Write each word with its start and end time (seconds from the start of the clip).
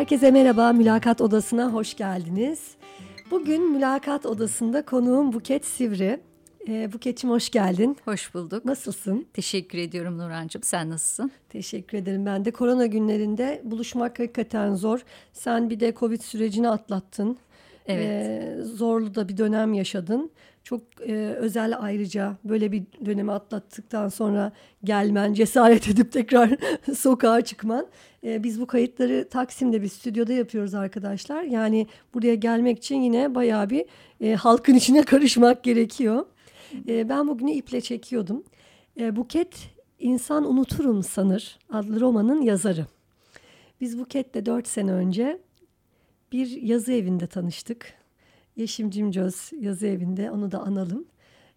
Herkese 0.00 0.30
merhaba, 0.30 0.72
Mülakat 0.72 1.20
Odası'na 1.20 1.72
hoş 1.72 1.96
geldiniz. 1.96 2.60
Bugün 3.30 3.72
Mülakat 3.72 4.26
Odası'nda 4.26 4.84
konuğum 4.84 5.32
Buket 5.32 5.64
Sivri. 5.64 6.20
Ee, 6.68 6.92
Buket'ciğim 6.92 7.34
hoş 7.34 7.50
geldin. 7.50 7.96
Hoş 8.04 8.34
bulduk. 8.34 8.64
Nasılsın? 8.64 9.26
Teşekkür 9.32 9.78
ediyorum 9.78 10.18
Nurhan'cığım. 10.18 10.62
Sen 10.62 10.90
nasılsın? 10.90 11.32
Teşekkür 11.48 11.98
ederim. 11.98 12.26
Ben 12.26 12.44
de 12.44 12.50
korona 12.50 12.86
günlerinde 12.86 13.60
buluşmak 13.64 14.18
hakikaten 14.18 14.74
zor. 14.74 15.00
Sen 15.32 15.70
bir 15.70 15.80
de 15.80 15.94
Covid 15.94 16.20
sürecini 16.20 16.68
atlattın. 16.68 17.38
Evet. 17.86 18.06
Ee, 18.06 18.56
zorlu 18.62 19.14
da 19.14 19.28
bir 19.28 19.36
dönem 19.36 19.74
yaşadın. 19.74 20.30
Çok 20.64 20.82
e, 21.08 21.14
özel 21.38 21.74
ayrıca 21.78 22.36
böyle 22.44 22.72
bir 22.72 22.82
dönemi 23.04 23.32
atlattıktan 23.32 24.08
sonra 24.08 24.52
gelmen, 24.84 25.32
cesaret 25.32 25.88
edip 25.88 26.12
tekrar 26.12 26.50
sokağa 26.96 27.40
çıkman. 27.40 27.86
Ee, 28.24 28.42
biz 28.42 28.60
bu 28.60 28.66
kayıtları 28.66 29.28
Taksim'de 29.30 29.82
bir 29.82 29.88
stüdyoda 29.88 30.32
yapıyoruz 30.32 30.74
arkadaşlar. 30.74 31.42
Yani 31.42 31.86
buraya 32.14 32.34
gelmek 32.34 32.78
için 32.78 33.02
yine 33.02 33.34
bayağı 33.34 33.70
bir 33.70 33.84
e, 34.20 34.34
halkın 34.34 34.74
içine 34.74 35.02
karışmak 35.04 35.64
gerekiyor. 35.64 36.26
E, 36.88 37.08
ben 37.08 37.28
bugünü 37.28 37.50
iple 37.50 37.80
çekiyordum. 37.80 38.44
E, 39.00 39.16
Buket 39.16 39.70
İnsan 39.98 40.50
Unuturum 40.50 41.02
Sanır 41.02 41.58
adlı 41.70 42.00
romanın 42.00 42.42
yazarı. 42.42 42.86
Biz 43.80 43.98
Buket'le 43.98 44.46
dört 44.46 44.68
sene 44.68 44.92
önce 44.92 45.38
bir 46.32 46.62
yazı 46.62 46.92
evinde 46.92 47.26
tanıştık. 47.26 47.99
Yeşim 48.56 48.90
Cimcöz 48.90 49.50
yazı 49.60 49.86
evinde 49.86 50.30
onu 50.30 50.50
da 50.50 50.60
analım. 50.60 51.04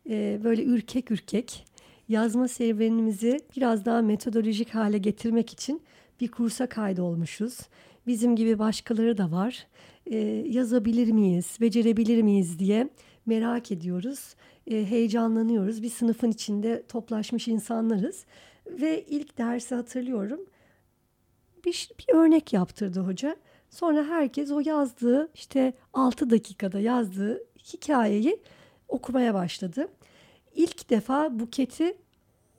E, 0.09 0.39
böyle 0.43 0.63
ürkek 0.63 1.11
ürkek 1.11 1.65
yazma 2.09 2.47
serüvenimizi 2.47 3.39
biraz 3.55 3.85
daha 3.85 4.01
metodolojik 4.01 4.75
hale 4.75 4.97
getirmek 4.97 5.53
için 5.53 5.81
bir 6.21 6.31
kursa 6.31 6.67
kaydolmuşuz. 6.67 7.59
Bizim 8.07 8.35
gibi 8.35 8.59
başkaları 8.59 9.17
da 9.17 9.31
var. 9.31 9.67
E, 10.05 10.17
yazabilir 10.49 11.11
miyiz, 11.11 11.57
becerebilir 11.61 12.21
miyiz 12.21 12.59
diye 12.59 12.89
merak 13.25 13.71
ediyoruz, 13.71 14.35
e, 14.67 14.85
heyecanlanıyoruz. 14.85 15.83
Bir 15.83 15.89
sınıfın 15.89 16.31
içinde 16.31 16.83
toplaşmış 16.87 17.47
insanlarız. 17.47 18.25
Ve 18.67 19.05
ilk 19.09 19.37
dersi 19.37 19.75
hatırlıyorum. 19.75 20.39
Bir, 21.65 21.89
bir 21.99 22.15
örnek 22.15 22.53
yaptırdı 22.53 22.99
hoca. 22.99 23.35
Sonra 23.73 24.03
herkes 24.03 24.51
o 24.51 24.59
yazdığı 24.65 25.29
işte 25.35 25.73
6 25.93 26.29
dakikada 26.29 26.79
yazdığı 26.79 27.43
hikayeyi 27.73 28.39
okumaya 28.87 29.33
başladı. 29.33 29.87
İlk 30.55 30.89
defa 30.89 31.39
Buket'i 31.39 31.97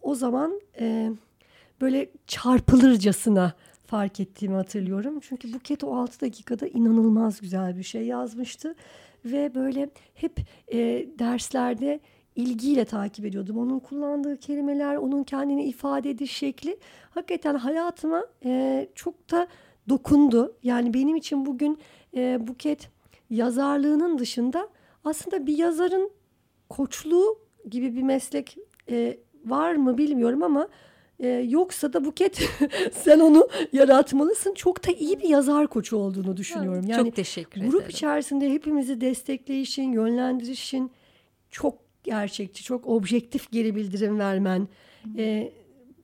o 0.02 0.14
zaman 0.14 0.60
e, 0.80 1.12
böyle 1.80 2.10
çarpılırcasına 2.26 3.52
fark 3.86 4.20
ettiğimi 4.20 4.54
hatırlıyorum. 4.54 5.20
Çünkü 5.20 5.52
Buket 5.52 5.84
o 5.84 5.96
6 5.96 6.20
dakikada 6.20 6.66
inanılmaz 6.66 7.40
güzel 7.40 7.78
bir 7.78 7.82
şey 7.82 8.06
yazmıştı. 8.06 8.74
Ve 9.24 9.54
böyle 9.54 9.90
hep 10.14 10.40
e, 10.72 10.78
derslerde 11.18 12.00
ilgiyle 12.36 12.84
takip 12.84 13.24
ediyordum. 13.24 13.58
Onun 13.58 13.78
kullandığı 13.78 14.36
kelimeler, 14.36 14.96
onun 14.96 15.24
kendini 15.24 15.64
ifade 15.64 16.10
ediş 16.10 16.32
şekli 16.32 16.76
hakikaten 17.10 17.54
hayatıma 17.54 18.26
e, 18.44 18.86
çok 18.94 19.30
da 19.30 19.48
dokundu. 19.88 20.56
Yani 20.62 20.94
benim 20.94 21.16
için 21.16 21.46
bugün 21.46 21.78
e, 22.16 22.46
Buket 22.46 22.90
yazarlığının 23.30 24.18
dışında 24.18 24.68
aslında 25.04 25.46
bir 25.46 25.58
yazarın 25.58 26.10
koçluğu 26.68 27.38
gibi 27.68 27.96
bir 27.96 28.02
meslek 28.02 28.58
e, 28.90 29.16
var 29.44 29.74
mı 29.74 29.98
bilmiyorum 29.98 30.42
ama 30.42 30.68
ee, 31.20 31.28
yoksa 31.28 31.92
da 31.92 32.04
Buket 32.04 32.48
sen 32.92 33.20
onu 33.20 33.48
yaratmalısın. 33.72 34.54
Çok 34.54 34.86
da 34.86 34.92
iyi 34.92 35.20
bir 35.20 35.28
yazar 35.28 35.66
koçu 35.66 35.96
olduğunu 35.96 36.36
düşünüyorum. 36.36 36.84
Yani 36.88 37.04
çok 37.04 37.16
teşekkür 37.16 37.60
ederim. 37.60 37.70
Grup 37.72 37.90
içerisinde 37.90 38.50
hepimizi 38.50 39.00
destekleyişin, 39.00 39.92
yönlendirişin 39.92 40.90
çok 41.50 41.78
gerçekçi, 42.04 42.64
çok 42.64 42.86
objektif 42.86 43.52
geri 43.52 43.74
bildirim 43.76 44.18
vermen, 44.18 44.68
e, 45.18 45.52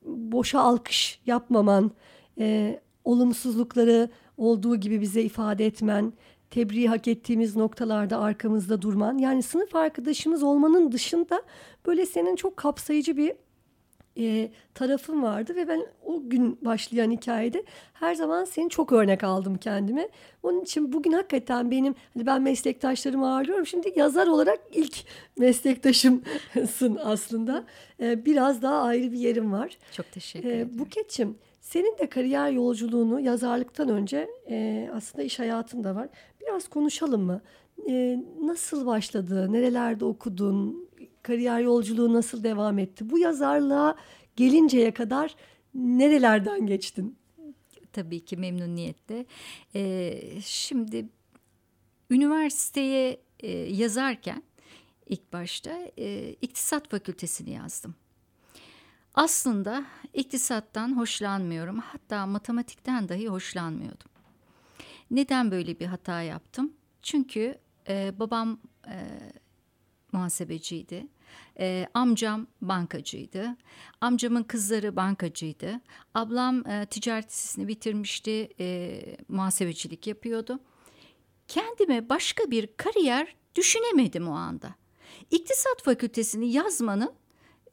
boşa 0.04 0.60
alkış 0.60 1.20
yapmaman, 1.26 1.90
e, 2.38 2.80
olumsuzlukları 3.05 4.09
olduğu 4.37 4.77
gibi 4.77 5.00
bize 5.00 5.22
ifade 5.22 5.66
etmen, 5.66 6.12
tebriği 6.50 6.88
hak 6.88 7.09
ettiğimiz 7.09 7.56
noktalarda 7.56 8.21
arkamızda 8.21 8.83
durman. 8.83 9.19
Yani 9.19 9.43
sınıf 9.43 9.75
arkadaşımız 9.75 10.43
olmanın 10.43 10.93
dışında 10.93 11.43
böyle 11.87 12.06
senin 12.06 12.37
çok 12.37 12.56
kapsayıcı 12.56 13.16
bir 13.16 13.33
e, 14.19 14.50
tarafım 14.75 15.22
vardı 15.22 15.56
ve 15.56 15.69
ben 15.69 15.87
o 16.05 16.28
gün 16.28 16.59
başlayan 16.62 17.11
hikayede 17.11 17.65
her 17.93 18.15
zaman 18.15 18.44
seni 18.44 18.71
çok 18.71 18.93
örnek 18.93 19.25
aldım 19.25 19.56
kendime. 19.56 20.09
Onun 20.43 20.61
için 20.61 20.93
bugün 20.93 21.12
hakikaten 21.12 21.71
benim 21.71 21.94
hani 22.15 22.27
ben 22.27 22.43
meslektaşlarımı 22.43 23.34
ağırlıyorum. 23.34 23.67
Şimdi 23.67 23.93
yazar 23.97 24.27
olarak 24.27 24.61
ilk 24.72 24.97
meslektaşımsın 25.38 26.99
aslında. 27.05 27.65
E, 28.00 28.25
biraz 28.25 28.62
daha 28.62 28.82
ayrı 28.82 29.12
bir 29.12 29.19
yerim 29.19 29.53
var. 29.53 29.78
Çok 29.93 30.12
teşekkür 30.12 30.49
e, 30.49 30.53
ederim. 30.53 31.38
Senin 31.60 31.98
de 31.98 32.09
kariyer 32.09 32.50
yolculuğunu 32.50 33.21
yazarlıktan 33.21 33.88
önce 33.88 34.28
e, 34.50 34.88
aslında 34.94 35.25
iş 35.25 35.38
hayatında 35.38 35.94
var. 35.94 36.09
Biraz 36.41 36.69
konuşalım 36.69 37.22
mı? 37.22 37.41
E, 37.88 38.25
nasıl 38.41 38.87
başladı? 38.87 39.53
Nerelerde 39.53 40.04
okudun? 40.04 40.91
kariyer 41.22 41.60
yolculuğu 41.60 42.12
nasıl 42.12 42.44
devam 42.44 42.78
etti? 42.78 43.10
Bu 43.10 43.19
yazarlığa 43.19 43.97
gelinceye 44.37 44.94
kadar 44.94 45.37
nerelerden 45.75 46.66
geçtin? 46.66 47.19
Tabii 47.93 48.25
ki 48.25 48.37
memnuniyetle. 48.37 49.26
Ee, 49.75 50.20
şimdi 50.44 51.09
üniversiteye 52.10 53.20
e, 53.41 53.50
yazarken 53.50 54.43
ilk 55.06 55.32
başta 55.32 55.70
e, 55.99 56.37
iktisat 56.43 56.91
fakültesini 56.91 57.50
yazdım. 57.50 57.94
Aslında 59.15 59.84
iktisattan 60.15 60.97
hoşlanmıyorum. 60.97 61.78
Hatta 61.78 62.26
matematikten 62.26 63.09
dahi 63.09 63.28
hoşlanmıyordum. 63.28 64.10
Neden 65.10 65.50
böyle 65.50 65.81
bir 65.81 65.87
hata 65.87 66.22
yaptım? 66.22 66.72
Çünkü 67.03 67.59
e, 67.88 68.12
babam 68.19 68.59
e, 68.87 68.97
muhasebeciydi. 70.12 71.06
E, 71.59 71.87
amcam 71.94 72.47
bankacıydı. 72.62 73.56
Amcamın 74.00 74.43
kızları 74.43 74.97
bankacıydı. 74.97 75.81
Ablam 76.15 76.66
e, 76.66 76.87
ticaret 76.87 77.28
lisesini 77.28 77.69
bitirmişti. 77.69 78.49
E, 78.60 79.00
muhasebecilik 79.28 80.06
yapıyordu. 80.06 80.60
Kendime 81.49 82.09
başka 82.09 82.50
bir 82.50 82.76
kariyer 82.76 83.37
düşünemedim 83.54 84.28
o 84.28 84.32
anda. 84.32 84.75
İktisat 85.31 85.82
fakültesini 85.84 86.53
yazmanın 86.53 87.19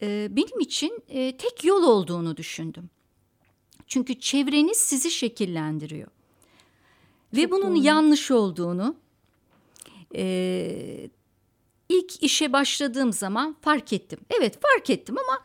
e, 0.02 0.28
benim 0.32 0.60
için 0.60 1.04
e, 1.10 1.38
tek 1.38 1.64
yol 1.64 1.84
olduğunu 1.84 2.38
düşündüm. 2.38 2.90
Çünkü 3.88 4.20
çevreniz 4.20 4.78
sizi 4.78 5.12
şekillendiriyor. 5.12 6.08
Çok 6.08 7.40
Ve 7.40 7.52
bunun 7.52 7.76
doğru. 7.76 7.86
yanlış 7.86 8.32
olduğunu 8.32 8.96
e, 10.16 11.10
ilk 11.90 12.24
işe 12.24 12.54
başladığım 12.54 13.14
zaman 13.14 13.56
fark 13.62 13.94
ettim. 13.94 14.20
Evet 14.30 14.60
fark 14.62 14.90
ettim 14.90 15.16
ama 15.28 15.44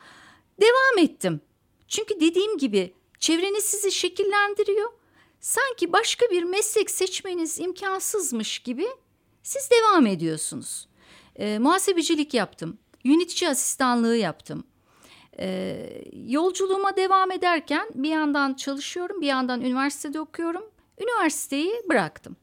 devam 0.61 1.05
ettim. 1.05 1.41
Çünkü 1.89 2.21
dediğim 2.21 2.59
gibi 2.59 2.95
çevreniz 3.19 3.65
sizi 3.65 3.93
şekillendiriyor. 3.93 4.91
Sanki 5.41 5.93
başka 5.93 6.27
bir 6.31 6.43
meslek 6.43 6.91
seçmeniz 6.91 7.61
imkansızmış 7.61 8.59
gibi 8.59 8.87
siz 9.43 9.71
devam 9.71 10.07
ediyorsunuz. 10.07 10.89
E, 11.37 11.59
muhasebecilik 11.59 12.35
yaptım. 12.35 12.79
Yönetici 13.05 13.51
asistanlığı 13.51 14.17
yaptım. 14.17 14.65
E, 15.39 15.77
yolculuğuma 16.27 16.97
devam 16.97 17.31
ederken 17.31 17.89
bir 17.95 18.11
yandan 18.11 18.55
çalışıyorum, 18.55 19.21
bir 19.21 19.27
yandan 19.27 19.61
üniversitede 19.61 20.21
okuyorum. 20.21 20.65
Üniversiteyi 21.01 21.73
bıraktım. 21.89 22.37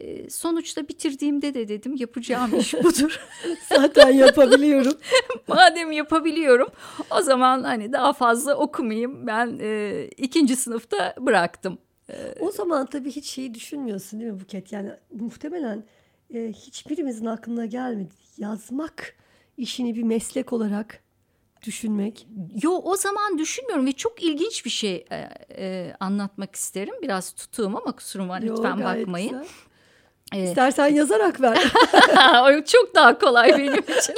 Ee, 0.00 0.30
sonuçta 0.30 0.88
bitirdiğimde 0.88 1.54
de 1.54 1.68
dedim 1.68 1.96
yapacağım 1.96 2.58
iş 2.58 2.74
budur. 2.84 3.20
Zaten 3.68 4.10
yapabiliyorum. 4.10 4.92
Madem 5.48 5.92
yapabiliyorum 5.92 6.68
o 7.10 7.22
zaman 7.22 7.62
hani 7.62 7.92
daha 7.92 8.12
fazla 8.12 8.56
okumayayım. 8.56 9.26
Ben 9.26 9.58
e, 9.60 10.04
ikinci 10.16 10.56
sınıfta 10.56 11.14
bıraktım. 11.20 11.78
E, 12.10 12.34
o 12.40 12.50
zaman 12.50 12.86
tabii 12.86 13.10
hiç 13.10 13.30
şeyi 13.30 13.54
düşünmüyorsun 13.54 14.20
değil 14.20 14.32
mi 14.32 14.40
Buket? 14.40 14.72
Yani 14.72 14.90
muhtemelen 15.12 15.84
e, 16.34 16.52
hiçbirimizin 16.52 17.26
aklına 17.26 17.66
gelmedi. 17.66 18.14
Yazmak 18.38 19.16
işini 19.56 19.94
bir 19.96 20.02
meslek 20.02 20.52
olarak 20.52 21.00
düşünmek. 21.62 22.26
Yo 22.62 22.72
o 22.72 22.96
zaman 22.96 23.38
düşünmüyorum 23.38 23.86
ve 23.86 23.92
çok 23.92 24.22
ilginç 24.22 24.64
bir 24.64 24.70
şey 24.70 25.04
e, 25.10 25.28
e, 25.58 25.94
anlatmak 26.00 26.54
isterim. 26.54 26.94
Biraz 27.02 27.32
tutuğum 27.32 27.76
ama 27.76 27.92
kusuruma 27.92 28.34
lütfen 28.34 28.84
bakmayın. 28.84 29.30
Güzel. 29.30 29.46
Evet. 30.34 30.48
İstersen 30.48 30.86
yazarak 30.86 31.40
ver. 31.40 31.72
Çok 32.66 32.94
daha 32.94 33.18
kolay 33.18 33.58
benim 33.58 33.82
için. 33.98 34.16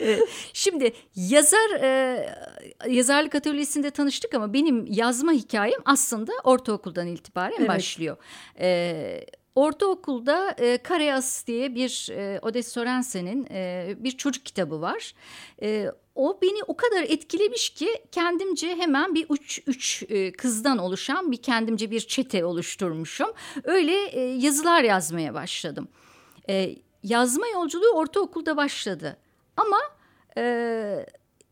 Ee, 0.00 0.18
şimdi 0.52 0.92
yazar 1.14 1.80
e, 1.80 2.26
yazarlık 2.88 3.34
atölyesinde 3.34 3.90
tanıştık 3.90 4.34
ama 4.34 4.52
benim 4.52 4.86
yazma 4.86 5.32
hikayem 5.32 5.80
aslında 5.84 6.32
ortaokuldan 6.44 7.06
itibaren 7.06 7.56
evet. 7.58 7.68
başlıyor. 7.68 8.16
Ee, 8.60 9.26
Ortaokulda 9.54 10.54
e, 10.58 10.78
Kareas 10.78 11.46
diye 11.46 11.74
bir 11.74 12.08
e, 12.12 12.38
Odessa 12.42 12.70
Sorensen'in 12.70 13.46
e, 13.50 13.94
bir 13.98 14.10
çocuk 14.10 14.44
kitabı 14.44 14.80
var. 14.80 15.14
E, 15.62 15.90
o 16.14 16.38
beni 16.42 16.62
o 16.66 16.76
kadar 16.76 17.02
etkilemiş 17.02 17.70
ki 17.70 17.88
kendimce 18.12 18.76
hemen 18.76 19.14
bir 19.14 19.26
üç, 19.30 19.62
üç 19.66 20.02
e, 20.08 20.32
kızdan 20.32 20.78
oluşan 20.78 21.32
bir 21.32 21.36
kendimce 21.36 21.90
bir 21.90 22.00
çete 22.00 22.44
oluşturmuşum. 22.44 23.30
Öyle 23.64 24.06
e, 24.06 24.20
yazılar 24.20 24.82
yazmaya 24.82 25.34
başladım. 25.34 25.88
E, 26.48 26.76
yazma 27.02 27.46
yolculuğu 27.48 27.90
ortaokulda 27.94 28.56
başladı. 28.56 29.16
Ama 29.56 29.80
e, 30.36 31.06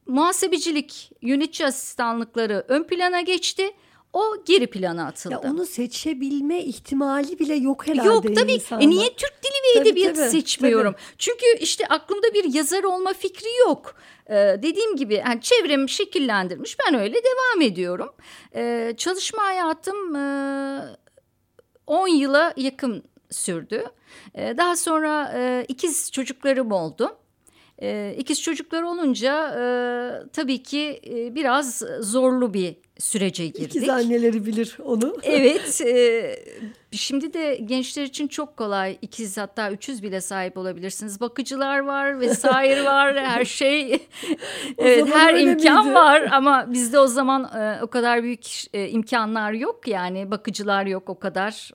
muhasebecilik, 0.07 1.13
yönetici 1.23 1.69
asistanlıkları 1.69 2.65
ön 2.69 2.83
plana 2.83 3.21
geçti 3.21 3.71
o 4.13 4.45
geri 4.47 4.67
plana 4.67 5.07
atıldı. 5.07 5.35
Ya 5.35 5.53
onu 5.53 5.67
seçebilme 5.67 6.61
ihtimali 6.65 7.39
bile 7.39 7.55
yok 7.55 7.87
herhalde 7.87 8.09
Yok 8.09 8.37
tabii. 8.37 8.53
Insanda. 8.53 8.85
E 8.85 8.89
niye 8.89 9.09
Türk 9.09 9.43
dili 9.43 9.53
ve 9.53 9.79
tabii, 9.79 9.89
edebiyatı 9.89 10.21
tabii, 10.21 10.31
seçmiyorum? 10.31 10.93
Tabii. 10.93 11.17
Çünkü 11.19 11.47
işte 11.61 11.87
aklımda 11.87 12.35
bir 12.35 12.55
yazar 12.55 12.85
olma 12.85 13.13
fikri 13.13 13.57
yok. 13.67 13.95
Ee, 14.31 14.35
dediğim 14.63 14.97
gibi 14.97 15.15
yani 15.15 15.41
çevremi 15.41 15.91
şekillendirmiş. 15.91 16.77
Ben 16.79 17.01
öyle 17.01 17.15
devam 17.15 17.63
ediyorum. 17.63 18.15
Ee, 18.55 18.95
çalışma 18.97 19.43
hayatım 19.43 20.17
e, 20.17 22.11
yıla 22.11 22.55
yakın 22.57 23.05
sürdü. 23.31 23.85
Ee, 24.35 24.55
daha 24.57 24.77
sonra 24.77 25.33
e, 25.37 25.65
ikiz 25.69 26.13
çocuklarım 26.13 26.73
oldu. 26.73 27.17
E, 27.83 28.15
ikiz 28.19 28.43
çocuklar 28.43 28.83
olunca 28.83 29.49
e, 29.49 29.63
tabii 30.33 30.63
ki 30.63 31.01
e, 31.07 31.35
biraz 31.35 31.83
zorlu 32.01 32.55
bir 32.55 32.77
sürece 32.99 33.47
girdik. 33.47 33.77
İkiz 33.77 33.89
anneleri 33.89 34.47
bilir 34.47 34.79
onu. 34.85 35.17
Evet. 35.23 35.81
E, 35.81 36.37
şimdi 36.93 37.33
de 37.33 37.61
gençler 37.65 38.03
için 38.03 38.29
çok 38.29 38.57
kolay. 38.57 38.99
İkiz 39.03 39.37
hatta 39.37 39.71
üçüz 39.71 40.03
bile 40.03 40.21
sahip 40.21 40.59
olabilirsiniz. 40.59 41.21
Bakıcılar 41.21 41.79
var 41.79 42.21
vesaire 42.21 42.85
var 42.85 43.17
her 43.25 43.45
şey. 43.45 43.93
evet, 44.79 45.09
her 45.15 45.35
imkan 45.35 45.85
miydi? 45.85 45.95
var 45.95 46.29
ama 46.33 46.73
bizde 46.73 46.99
o 46.99 47.07
zaman 47.07 47.45
e, 47.45 47.83
o 47.83 47.87
kadar 47.87 48.23
büyük 48.23 48.47
e, 48.75 48.89
imkanlar 48.89 49.53
yok. 49.53 49.89
Yani 49.89 50.31
bakıcılar 50.31 50.87
yok 50.87 51.09
o 51.09 51.19
kadar. 51.19 51.71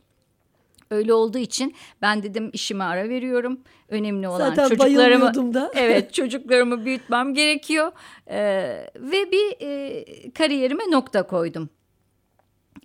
Öyle 0.93 1.13
olduğu 1.13 1.37
için 1.37 1.75
ben 2.01 2.23
dedim 2.23 2.49
işime 2.53 2.83
ara 2.83 3.09
veriyorum. 3.09 3.59
Önemli 3.89 4.27
olan 4.27 4.49
Zaten 4.49 4.69
çocuklarımı 4.69 5.53
da. 5.53 5.71
evet 5.75 6.13
çocuklarımı 6.13 6.85
büyütmem 6.85 7.33
gerekiyor. 7.33 7.91
Ee, 8.27 8.89
ve 8.95 9.31
bir 9.31 9.55
e, 9.61 10.05
kariyerime 10.31 10.91
nokta 10.91 11.27
koydum. 11.27 11.69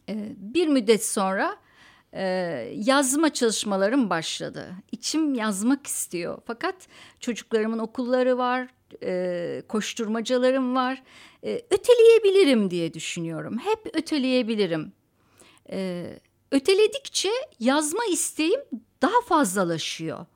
Ee, 0.08 0.32
bir 0.36 0.68
müddet 0.68 1.06
sonra 1.06 1.56
e, 2.12 2.24
yazma 2.74 3.32
çalışmalarım 3.32 4.10
başladı. 4.10 4.66
İçim 4.92 5.34
yazmak 5.34 5.86
istiyor. 5.86 6.38
Fakat 6.46 6.74
çocuklarımın 7.20 7.78
okulları 7.78 8.38
var, 8.38 8.68
e, 9.02 9.62
koşturmacalarım 9.68 10.74
var. 10.74 11.02
E, 11.44 11.62
öteleyebilirim 11.70 12.70
diye 12.70 12.94
düşünüyorum. 12.94 13.58
Hep 13.58 13.96
öteleyebilirim. 13.96 14.92
Evet 15.68 16.27
öteledikçe 16.52 17.30
yazma 17.60 18.04
isteğim 18.10 18.60
daha 19.02 19.20
fazlalaşıyor. 19.26 20.26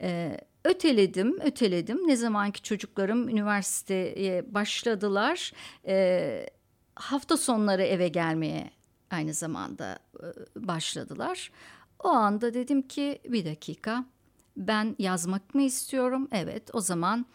Ee, 0.00 0.38
öteledim, 0.64 1.40
öteledim. 1.40 2.08
Ne 2.08 2.16
zamanki 2.16 2.62
çocuklarım 2.62 3.28
üniversiteye 3.28 4.54
başladılar, 4.54 5.52
e, 5.86 6.46
hafta 6.94 7.36
sonları 7.36 7.82
eve 7.82 8.08
gelmeye 8.08 8.70
aynı 9.10 9.34
zamanda 9.34 9.98
e, 10.20 10.26
başladılar. 10.66 11.50
O 11.98 12.08
anda 12.08 12.54
dedim 12.54 12.82
ki 12.82 13.20
bir 13.28 13.44
dakika 13.44 14.04
ben 14.56 14.96
yazmak 14.98 15.54
mı 15.54 15.62
istiyorum? 15.62 16.28
Evet 16.32 16.70
o 16.72 16.80
zaman 16.80 17.26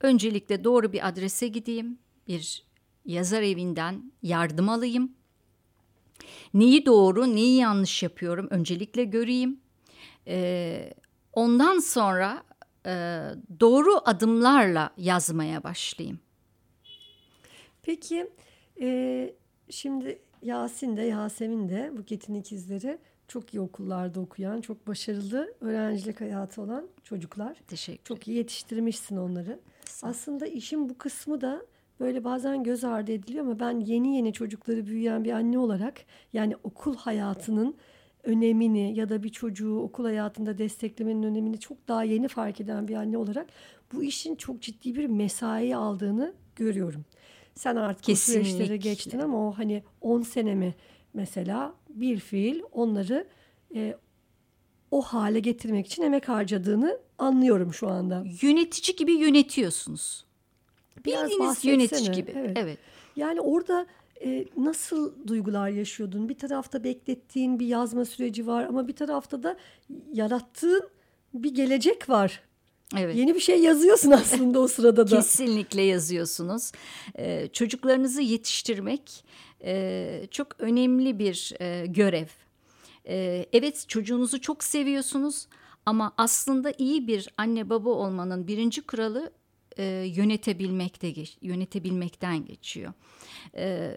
öncelikle 0.00 0.64
doğru 0.64 0.92
bir 0.92 1.08
adrese 1.08 1.48
gideyim. 1.48 1.98
Bir 2.28 2.66
yazar 3.04 3.42
evinden 3.42 4.12
yardım 4.22 4.68
alayım. 4.68 5.12
Neyi 6.54 6.86
doğru, 6.86 7.34
neyi 7.34 7.56
yanlış 7.56 8.02
yapıyorum 8.02 8.46
öncelikle 8.50 9.04
göreyim. 9.04 9.60
Ee, 10.26 10.94
ondan 11.32 11.78
sonra 11.78 12.42
e, 12.86 13.20
doğru 13.60 14.00
adımlarla 14.04 14.90
yazmaya 14.96 15.64
başlayayım. 15.64 16.18
Peki 17.82 18.30
e, 18.80 19.34
şimdi 19.70 20.18
Yasin 20.42 20.96
de 20.96 21.02
Yasemin 21.02 21.68
de 21.68 21.92
Buket'in 21.96 22.34
ikizleri 22.34 22.98
çok 23.28 23.54
iyi 23.54 23.60
okullarda 23.60 24.20
okuyan, 24.20 24.60
çok 24.60 24.86
başarılı 24.86 25.54
öğrencilik 25.60 26.20
hayatı 26.20 26.62
olan 26.62 26.88
çocuklar. 27.04 27.56
Teşekkür 27.68 28.04
Çok 28.04 28.28
iyi 28.28 28.36
yetiştirmişsin 28.36 29.16
onları. 29.16 29.60
Aslında 30.02 30.46
işin 30.46 30.88
bu 30.88 30.98
kısmı 30.98 31.40
da 31.40 31.62
böyle 32.00 32.24
bazen 32.24 32.64
göz 32.64 32.84
ardı 32.84 33.12
ediliyor 33.12 33.44
ama 33.44 33.60
ben 33.60 33.80
yeni 33.80 34.16
yeni 34.16 34.32
çocukları 34.32 34.86
büyüyen 34.86 35.24
bir 35.24 35.32
anne 35.32 35.58
olarak 35.58 36.04
yani 36.32 36.56
okul 36.64 36.96
hayatının 36.96 37.74
önemini 38.24 38.94
ya 38.96 39.08
da 39.08 39.22
bir 39.22 39.28
çocuğu 39.28 39.78
okul 39.78 40.04
hayatında 40.04 40.58
desteklemenin 40.58 41.22
önemini 41.22 41.60
çok 41.60 41.88
daha 41.88 42.04
yeni 42.04 42.28
fark 42.28 42.60
eden 42.60 42.88
bir 42.88 42.94
anne 42.94 43.18
olarak 43.18 43.46
bu 43.92 44.02
işin 44.02 44.36
çok 44.36 44.62
ciddi 44.62 44.96
bir 44.96 45.06
mesai 45.06 45.76
aldığını 45.76 46.34
görüyorum. 46.56 47.04
Sen 47.54 47.76
artık 47.76 48.04
Kesinlikle. 48.04 48.40
o 48.40 48.44
süreçlere 48.44 48.76
geçtin 48.76 49.18
ama 49.18 49.48
o 49.48 49.52
hani 49.52 49.82
10 50.00 50.22
senemi 50.22 50.74
mesela 51.14 51.74
bir 51.88 52.20
fiil 52.20 52.60
onları 52.72 53.26
e, 53.74 53.96
o 54.90 55.02
hale 55.02 55.40
getirmek 55.40 55.86
için 55.86 56.02
emek 56.02 56.28
harcadığını 56.28 56.98
anlıyorum 57.18 57.74
şu 57.74 57.88
anda. 57.88 58.24
Yönetici 58.42 58.96
gibi 58.96 59.12
yönetiyorsunuz. 59.12 60.25
Bildiğiniz 61.06 61.64
yönetici 61.64 62.12
gibi. 62.12 62.32
Evet. 62.36 62.58
evet. 62.60 62.78
Yani 63.16 63.40
orada 63.40 63.86
e, 64.24 64.44
nasıl 64.56 65.12
duygular 65.26 65.68
yaşıyordun? 65.68 66.28
Bir 66.28 66.38
tarafta 66.38 66.84
beklettiğin 66.84 67.60
bir 67.60 67.66
yazma 67.66 68.04
süreci 68.04 68.46
var 68.46 68.64
ama 68.64 68.88
bir 68.88 68.96
tarafta 68.96 69.42
da 69.42 69.56
yarattığın 70.12 70.88
bir 71.34 71.54
gelecek 71.54 72.08
var. 72.08 72.42
Evet. 72.96 73.16
Yeni 73.16 73.34
bir 73.34 73.40
şey 73.40 73.60
yazıyorsun 73.60 74.10
aslında 74.10 74.60
o 74.60 74.68
sırada 74.68 75.10
da. 75.10 75.16
Kesinlikle 75.16 75.82
yazıyorsunuz. 75.82 76.72
Ee, 77.18 77.48
çocuklarınızı 77.52 78.22
yetiştirmek 78.22 79.24
e, 79.64 80.22
çok 80.30 80.48
önemli 80.58 81.18
bir 81.18 81.54
e, 81.60 81.86
görev. 81.86 82.26
E, 83.08 83.46
evet 83.52 83.84
çocuğunuzu 83.88 84.40
çok 84.40 84.64
seviyorsunuz 84.64 85.46
ama 85.86 86.12
aslında 86.16 86.72
iyi 86.78 87.06
bir 87.06 87.28
anne 87.36 87.70
baba 87.70 87.90
olmanın 87.90 88.46
birinci 88.46 88.82
kuralı 88.82 89.30
e, 89.78 89.84
yönetebilmekte 90.16 91.12
yönetebilmekten 91.42 92.44
geçiyor. 92.44 92.92
E, 93.56 93.92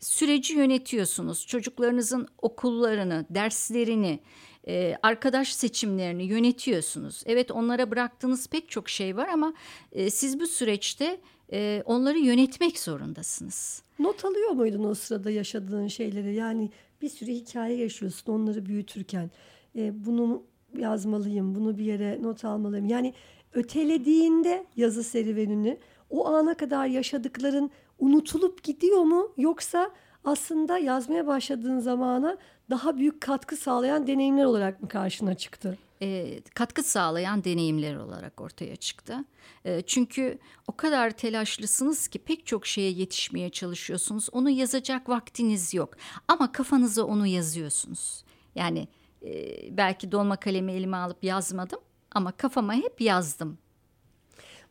süreci 0.00 0.54
yönetiyorsunuz. 0.54 1.46
Çocuklarınızın 1.46 2.28
okullarını, 2.42 3.26
derslerini, 3.30 4.20
e, 4.68 4.96
arkadaş 5.02 5.52
seçimlerini 5.52 6.24
yönetiyorsunuz. 6.24 7.22
Evet 7.26 7.50
onlara 7.50 7.90
bıraktığınız 7.90 8.48
pek 8.48 8.70
çok 8.70 8.88
şey 8.88 9.16
var 9.16 9.28
ama 9.28 9.54
e, 9.92 10.10
siz 10.10 10.40
bu 10.40 10.46
süreçte 10.46 11.20
e, 11.52 11.82
onları 11.86 12.18
yönetmek 12.18 12.78
zorundasınız. 12.78 13.82
Not 13.98 14.24
alıyor 14.24 14.50
muydun 14.50 14.84
o 14.84 14.94
sırada 14.94 15.30
yaşadığın 15.30 15.86
şeyleri? 15.86 16.34
Yani 16.34 16.70
bir 17.02 17.08
sürü 17.08 17.30
hikaye 17.30 17.76
yaşıyorsun 17.76 18.32
onları 18.32 18.66
büyütürken. 18.66 19.30
E, 19.76 20.04
bunu 20.06 20.42
yazmalıyım, 20.78 21.54
bunu 21.54 21.78
bir 21.78 21.84
yere 21.84 22.18
not 22.22 22.44
almalıyım. 22.44 22.86
Yani 22.86 23.14
ötelediğinde 23.52 24.66
yazı 24.76 25.04
serüvenini 25.04 25.78
o 26.10 26.26
ana 26.26 26.54
kadar 26.54 26.86
yaşadıkların 26.86 27.70
unutulup 27.98 28.62
gidiyor 28.62 29.02
mu 29.02 29.32
yoksa 29.36 29.90
aslında 30.24 30.78
yazmaya 30.78 31.26
başladığın 31.26 31.78
zamana 31.78 32.38
daha 32.70 32.96
büyük 32.96 33.20
katkı 33.20 33.56
sağlayan 33.56 34.06
deneyimler 34.06 34.44
olarak 34.44 34.82
mı 34.82 34.88
karşına 34.88 35.34
çıktı? 35.34 35.78
E, 36.02 36.40
katkı 36.54 36.82
sağlayan 36.82 37.44
deneyimler 37.44 37.96
olarak 37.96 38.40
ortaya 38.40 38.76
çıktı. 38.76 39.24
E, 39.64 39.82
çünkü 39.82 40.38
o 40.66 40.76
kadar 40.76 41.10
telaşlısınız 41.10 42.08
ki 42.08 42.18
pek 42.18 42.46
çok 42.46 42.66
şeye 42.66 42.90
yetişmeye 42.90 43.50
çalışıyorsunuz. 43.50 44.28
Onu 44.32 44.50
yazacak 44.50 45.08
vaktiniz 45.08 45.74
yok 45.74 45.96
ama 46.28 46.52
kafanıza 46.52 47.04
onu 47.04 47.26
yazıyorsunuz. 47.26 48.24
Yani 48.54 48.88
e, 49.22 49.76
belki 49.76 50.12
dolma 50.12 50.36
kalemi 50.36 50.72
elime 50.72 50.96
alıp 50.96 51.24
yazmadım 51.24 51.80
ama 52.12 52.32
kafama 52.32 52.74
hep 52.74 53.00
yazdım. 53.00 53.58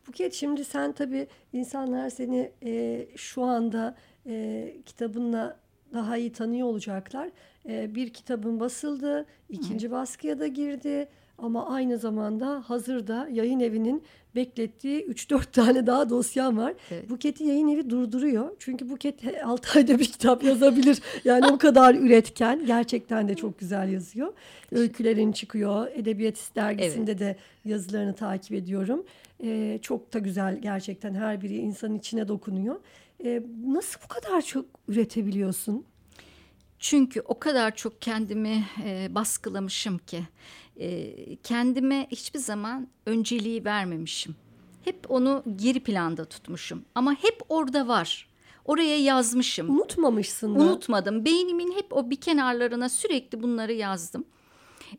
Buket 0.08 0.34
şimdi 0.34 0.64
sen 0.64 0.92
tabii 0.92 1.26
insanlar 1.52 2.10
seni 2.10 2.52
e, 2.64 3.06
şu 3.16 3.42
anda 3.44 3.96
e, 4.26 4.76
kitabınla 4.86 5.60
daha 5.92 6.16
iyi 6.16 6.32
tanıyor 6.32 6.68
olacaklar. 6.68 7.30
E, 7.68 7.94
bir 7.94 8.12
kitabın 8.12 8.60
basıldı, 8.60 9.26
ikinci 9.48 9.90
baskıya 9.90 10.40
da 10.40 10.46
girdi. 10.46 11.08
Ama 11.38 11.68
aynı 11.68 11.98
zamanda 11.98 12.64
hazırda 12.66 13.28
yayın 13.32 13.60
evinin 13.60 14.02
beklettiği 14.34 15.06
3-4 15.06 15.52
tane 15.52 15.86
daha 15.86 16.10
dosyam 16.10 16.58
var. 16.58 16.74
Evet. 16.90 17.10
Buket'i 17.10 17.44
yayın 17.44 17.68
evi 17.68 17.90
durduruyor. 17.90 18.50
Çünkü 18.58 18.90
Buket 18.90 19.44
6 19.44 19.78
ayda 19.78 19.98
bir 19.98 20.04
kitap 20.04 20.44
yazabilir. 20.44 21.02
Yani 21.24 21.46
o 21.46 21.58
kadar 21.58 21.94
üretken. 21.94 22.66
Gerçekten 22.66 23.28
de 23.28 23.34
çok 23.34 23.58
güzel 23.58 23.88
yazıyor. 23.92 24.32
Öykülerin 24.72 25.32
çıkıyor. 25.32 25.86
Edebiyat 25.94 26.50
dergisinde 26.56 27.10
evet. 27.10 27.20
de 27.20 27.36
yazılarını 27.64 28.14
takip 28.14 28.52
ediyorum. 28.52 29.04
Ee, 29.44 29.78
çok 29.82 30.14
da 30.14 30.18
güzel 30.18 30.58
gerçekten. 30.58 31.14
Her 31.14 31.42
biri 31.42 31.56
insanın 31.56 31.98
içine 31.98 32.28
dokunuyor. 32.28 32.76
Ee, 33.24 33.42
nasıl 33.66 34.00
bu 34.04 34.08
kadar 34.08 34.42
çok 34.42 34.64
üretebiliyorsun? 34.88 35.84
Çünkü 36.78 37.20
o 37.20 37.38
kadar 37.38 37.76
çok 37.76 38.02
kendimi 38.02 38.64
e, 38.84 39.14
baskılamışım 39.14 39.98
ki 39.98 40.20
e, 40.78 41.36
kendime 41.36 42.06
hiçbir 42.10 42.38
zaman 42.38 42.88
önceliği 43.06 43.64
vermemişim. 43.64 44.36
Hep 44.84 45.10
onu 45.10 45.42
geri 45.56 45.80
planda 45.80 46.24
tutmuşum 46.24 46.84
ama 46.94 47.12
hep 47.12 47.40
orada 47.48 47.88
var. 47.88 48.28
Oraya 48.64 48.98
yazmışım. 48.98 49.70
Unutmamışsın 49.70 50.54
da. 50.54 50.60
Unutmadım. 50.60 51.24
Beynimin 51.24 51.72
hep 51.72 51.92
o 51.92 52.10
bir 52.10 52.16
kenarlarına 52.16 52.88
sürekli 52.88 53.42
bunları 53.42 53.72
yazdım. 53.72 54.24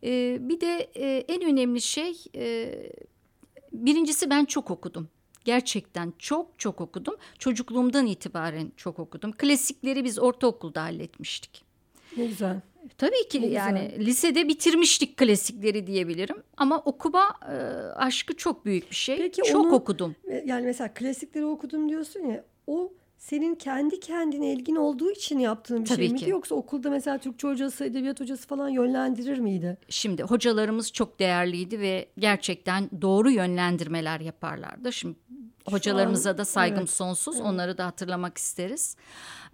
E, 0.03 0.37
bir 0.41 0.61
de 0.61 0.91
e, 0.95 1.25
en 1.27 1.41
önemli 1.41 1.81
şey 1.81 2.15
e, 2.35 2.73
birincisi 3.71 4.29
ben 4.29 4.45
çok 4.45 4.71
okudum. 4.71 5.09
Gerçekten 5.45 6.13
çok 6.19 6.59
çok 6.59 6.81
okudum. 6.81 7.15
Çocukluğumdan 7.39 8.05
itibaren 8.05 8.71
çok 8.77 8.99
okudum. 8.99 9.31
Klasikleri 9.31 10.03
biz 10.03 10.19
ortaokulda 10.19 10.83
halletmiştik. 10.83 11.63
Ne 12.17 12.25
güzel. 12.25 12.61
Tabii 12.97 13.27
ki 13.29 13.41
ne 13.41 13.45
yani 13.45 13.87
güzel. 13.91 14.05
lisede 14.05 14.47
bitirmiştik 14.47 15.17
klasikleri 15.17 15.87
diyebilirim 15.87 16.43
ama 16.57 16.79
okuma 16.79 17.33
e, 17.51 17.55
aşkı 17.95 18.35
çok 18.35 18.65
büyük 18.65 18.91
bir 18.91 18.95
şey. 18.95 19.17
Peki 19.17 19.41
çok 19.43 19.65
onu, 19.65 19.73
okudum. 19.73 20.15
Yani 20.45 20.65
mesela 20.65 20.93
klasikleri 20.93 21.45
okudum 21.45 21.89
diyorsun 21.89 22.19
ya 22.19 22.43
o 22.67 22.93
senin 23.17 23.55
kendi 23.55 23.99
kendine 23.99 24.53
ilgin 24.53 24.75
olduğu 24.75 25.11
için 25.11 25.39
yaptığın 25.39 25.81
bir 25.81 25.85
Tabii 25.85 25.97
şey 25.97 26.09
miydi? 26.09 26.25
Ki. 26.25 26.31
Yoksa 26.31 26.55
okulda 26.55 26.89
mesela 26.89 27.17
Türkçe 27.17 27.47
hocası, 27.47 27.85
edebiyat 27.85 28.19
hocası 28.19 28.47
falan 28.47 28.69
yönlendirir 28.69 29.39
miydi? 29.39 29.77
Şimdi 29.89 30.23
hocalarımız 30.23 30.91
çok 30.93 31.19
değerliydi 31.19 31.79
ve 31.79 32.09
gerçekten 32.17 32.89
doğru 33.01 33.31
yönlendirmeler 33.31 34.19
yaparlardı. 34.19 34.93
Şimdi 34.93 35.15
hocalarımıza 35.65 36.29
an, 36.29 36.37
da 36.37 36.45
saygım 36.45 36.79
evet, 36.79 36.89
sonsuz. 36.89 37.35
Evet. 37.35 37.45
Onları 37.45 37.77
da 37.77 37.85
hatırlamak 37.85 38.37
isteriz. 38.37 38.95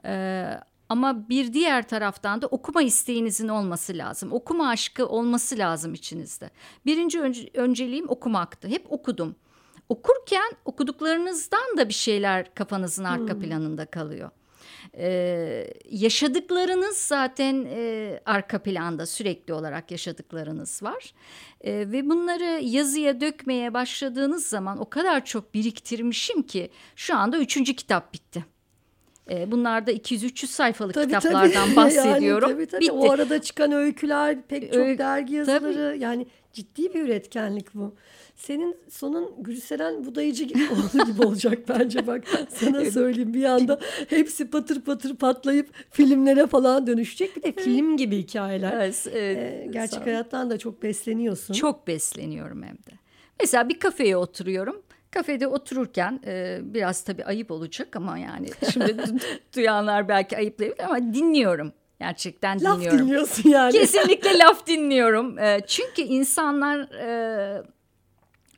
Ee, 0.06 0.60
ama 0.90 1.30
bir 1.30 1.54
diğer 1.54 1.88
taraftan 1.88 2.42
da 2.42 2.48
okuma 2.48 2.82
isteğinizin 2.82 3.48
olması 3.48 3.98
lazım. 3.98 4.34
Okuma 4.34 4.70
aşkı 4.70 5.08
olması 5.08 5.58
lazım 5.58 5.94
içinizde. 5.94 6.50
Birinci 6.86 7.22
önce, 7.22 7.50
önceliğim 7.54 8.10
okumaktı. 8.10 8.68
Hep 8.68 8.92
okudum. 8.92 9.36
Okurken 9.90 10.52
okuduklarınızdan 10.66 11.78
da 11.78 11.90
bir 11.90 11.94
şeyler 11.94 12.54
kafanızın 12.54 13.04
arka 13.04 13.34
hmm. 13.34 13.42
planında 13.42 13.86
kalıyor. 13.86 14.30
Ee, 14.98 15.74
yaşadıklarınız 15.92 16.98
zaten 16.98 17.66
e, 17.70 18.20
arka 18.26 18.64
planda 18.64 19.06
sürekli 19.06 19.54
olarak 19.54 19.92
yaşadıklarınız 19.92 20.84
var 20.84 21.14
ee, 21.62 21.74
ve 21.92 22.10
bunları 22.10 22.60
yazıya 22.64 23.22
dökmeye 23.22 23.74
başladığınız 23.74 24.48
zaman 24.48 24.78
o 24.80 24.90
kadar 24.90 25.26
çok 25.26 25.54
biriktirmişim 25.54 26.44
ki 26.44 26.70
şu 26.96 27.18
anda 27.18 27.38
üçüncü 27.38 27.76
kitap 27.76 28.14
bitti. 28.14 28.55
E, 29.32 29.52
bunlar 29.52 29.88
da 29.88 29.92
200-300 29.92 30.48
sayfalık 30.48 30.94
tabii, 30.94 31.06
kitaplardan 31.06 31.66
tabii. 31.66 31.76
bahsediyorum. 31.76 32.50
yani, 32.50 32.58
tabii, 32.58 32.66
tabii. 32.66 32.82
Bitti. 32.82 32.92
O 32.92 33.12
arada 33.12 33.42
çıkan 33.42 33.72
öyküler, 33.72 34.42
pek 34.48 34.74
çok 34.74 34.82
Öy 34.82 34.98
dergi 34.98 35.34
yazıları 35.34 35.92
tabii. 35.92 36.04
yani 36.04 36.28
ciddi 36.54 36.94
bir 36.94 37.02
üretkenlik 37.02 37.76
bu. 37.76 37.96
Senin 38.36 38.78
sonun 38.90 39.44
Gülseren 39.44 40.06
Budayıcı 40.06 40.44
gibi, 40.44 40.60
gibi 41.06 41.26
olacak 41.26 41.60
bence 41.70 42.08
bak 42.08 42.24
sana 42.50 42.86
söyleyeyim 42.86 43.34
bir 43.34 43.44
anda 43.44 43.80
hepsi 44.10 44.50
patır 44.50 44.82
patır 44.82 45.16
patlayıp 45.16 45.70
filmlere 45.92 46.48
falan 46.48 46.88
dönüşecek 46.88 47.36
bir 47.36 47.44
de 47.44 47.52
film 47.52 47.98
gibi 47.98 48.18
hikayeler. 48.18 48.74
Evet, 48.74 49.08
evet, 49.12 49.38
ee, 49.38 49.68
gerçek 49.72 50.06
hayattan 50.06 50.50
da 50.50 50.58
çok 50.58 50.84
besleniyorsun. 50.84 51.54
Çok 51.54 51.88
besleniyorum 51.88 52.64
hem 52.64 52.76
de. 52.76 52.92
Mesela 53.40 53.70
bir 53.70 53.80
kafeye 53.80 54.18
oturuyorum. 54.18 54.82
Kafede 55.16 55.48
otururken 55.48 56.22
e, 56.26 56.60
biraz 56.62 57.02
tabii 57.02 57.26
ayıp 57.26 57.52
olacak 57.52 57.96
ama 57.96 58.18
yani 58.18 58.48
şimdi 58.74 58.98
duyanlar 59.56 60.08
belki 60.08 60.38
ayıplayabilir 60.38 60.84
ama 60.84 60.98
dinliyorum. 60.98 61.74
Gerçekten 62.00 62.64
laf 62.64 62.78
dinliyorum. 62.78 63.00
Laf 63.00 63.08
dinliyorsun 63.08 63.50
yani. 63.50 63.72
Kesinlikle 63.72 64.38
laf 64.38 64.68
dinliyorum. 64.68 65.40
E, 65.40 65.62
çünkü 65.68 66.02
insanlar 66.02 66.80
e, 66.80 67.64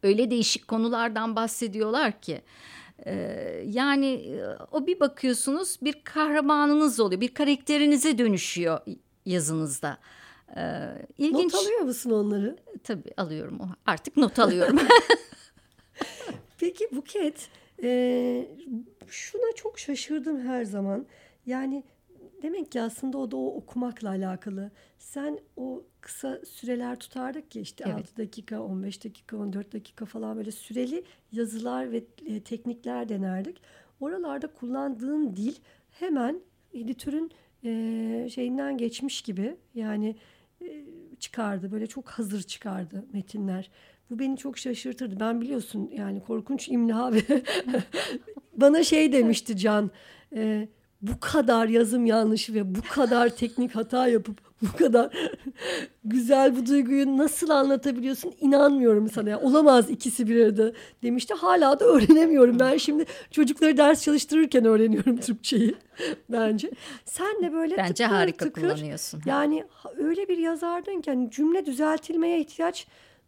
öyle 0.04 0.32
değişik 0.32 0.68
konulardan 0.68 1.36
bahsediyorlar 1.36 2.22
ki. 2.22 2.42
E, 3.06 3.14
yani 3.66 4.08
e, 4.08 4.42
o 4.72 4.88
bir 4.88 5.00
bakıyorsunuz 5.00 5.78
bir 5.82 6.04
kahramanınız 6.04 7.00
oluyor. 7.00 7.22
Bir 7.22 7.34
karakterinize 7.34 8.18
dönüşüyor 8.18 8.80
yazınızda. 9.26 9.98
Ee, 10.58 10.62
ilginç. 11.18 11.54
Not 11.54 11.64
alıyor 11.66 11.82
musun 11.82 12.12
onları? 12.12 12.58
Tabii 12.84 13.12
alıyorum. 13.18 13.60
Artık 13.86 14.18
not 14.18 14.40
alıyorum. 14.40 14.80
Peki 16.58 16.88
Buket, 16.96 17.50
e, 17.84 18.48
şuna 19.08 19.56
çok 19.56 19.80
şaşırdım 19.80 20.40
her 20.48 20.64
zaman. 20.64 21.06
Yani 21.46 21.84
demek 22.42 22.72
ki 22.72 22.82
aslında 22.82 23.18
o 23.18 23.32
da 23.32 23.38
o 23.38 23.56
okumakla 23.56 24.10
alakalı. 24.10 24.72
Sen 24.98 25.40
o 25.58 25.84
kısa 26.02 26.42
süreler 26.46 27.00
tutardık 27.00 27.52
ki 27.52 27.62
işte 27.62 27.84
evet. 27.88 27.96
6 27.96 28.18
dakika, 28.18 28.62
15 28.62 29.04
dakika, 29.04 29.38
14 29.38 29.74
dakika 29.74 30.06
falan 30.06 30.38
böyle 30.38 30.52
süreli 30.52 31.04
yazılar 31.32 31.92
ve 31.92 32.04
e, 32.26 32.40
teknikler 32.40 33.10
denerdik. 33.10 33.62
Oralarda 34.00 34.48
kullandığın 34.48 35.36
dil 35.36 35.56
hemen 35.92 36.42
editörün 36.74 37.32
e, 37.64 38.30
şeyinden 38.30 38.78
geçmiş 38.78 39.22
gibi 39.22 39.56
yani 39.76 40.16
e, 40.62 40.86
çıkardı. 41.20 41.72
Böyle 41.72 41.88
çok 41.88 42.10
hazır 42.10 42.44
çıkardı 42.44 43.06
metinler. 43.14 43.70
Bu 44.10 44.20
beni 44.20 44.38
çok 44.38 44.58
şaşırtırdı. 44.58 45.20
Ben 45.20 45.42
biliyorsun 45.42 45.90
yani 45.94 46.24
korkunç 46.24 46.70
imla 46.70 47.14
ve 47.14 47.22
bana 48.54 48.84
şey 48.84 49.12
demişti 49.12 49.58
Can. 49.58 49.92
E, 50.36 50.68
bu 51.02 51.20
kadar 51.20 51.68
yazım 51.68 52.06
yanlışı 52.06 52.54
ve 52.54 52.76
bu 52.76 52.82
kadar 52.90 53.30
teknik 53.30 53.76
hata 53.76 54.08
yapıp 54.08 54.38
bu 54.62 54.78
kadar 54.78 55.14
güzel 56.06 56.56
bu 56.56 56.66
duyguyu 56.66 57.18
nasıl 57.18 57.50
anlatabiliyorsun 57.50 58.34
inanmıyorum 58.42 59.10
sana. 59.10 59.30
Yani 59.30 59.42
olamaz 59.44 59.90
ikisi 59.90 60.28
bir 60.28 60.46
arada 60.46 60.72
demişti. 61.04 61.34
Hala 61.34 61.80
da 61.80 61.86
öğrenemiyorum. 61.86 62.60
Ben 62.60 62.78
şimdi 62.78 63.06
çocukları 63.32 63.78
ders 63.78 64.04
çalıştırırken 64.04 64.66
öğreniyorum 64.66 65.18
Türkçeyi 65.18 65.76
bence. 66.30 66.72
Sen 67.06 67.44
de 67.44 67.54
böyle 67.54 67.78
Bence 67.78 68.04
tıkır 68.04 68.16
harika 68.16 68.46
tıkır, 68.46 68.62
kullanıyorsun. 68.62 69.22
Yani 69.26 69.64
öyle 69.98 70.28
bir 70.28 70.38
yazardın 70.38 71.02
ki 71.02 71.12
hani 71.12 71.32
cümle 71.32 71.66
düzeltilmeye 71.66 72.40
ihtiyaç 72.40 72.88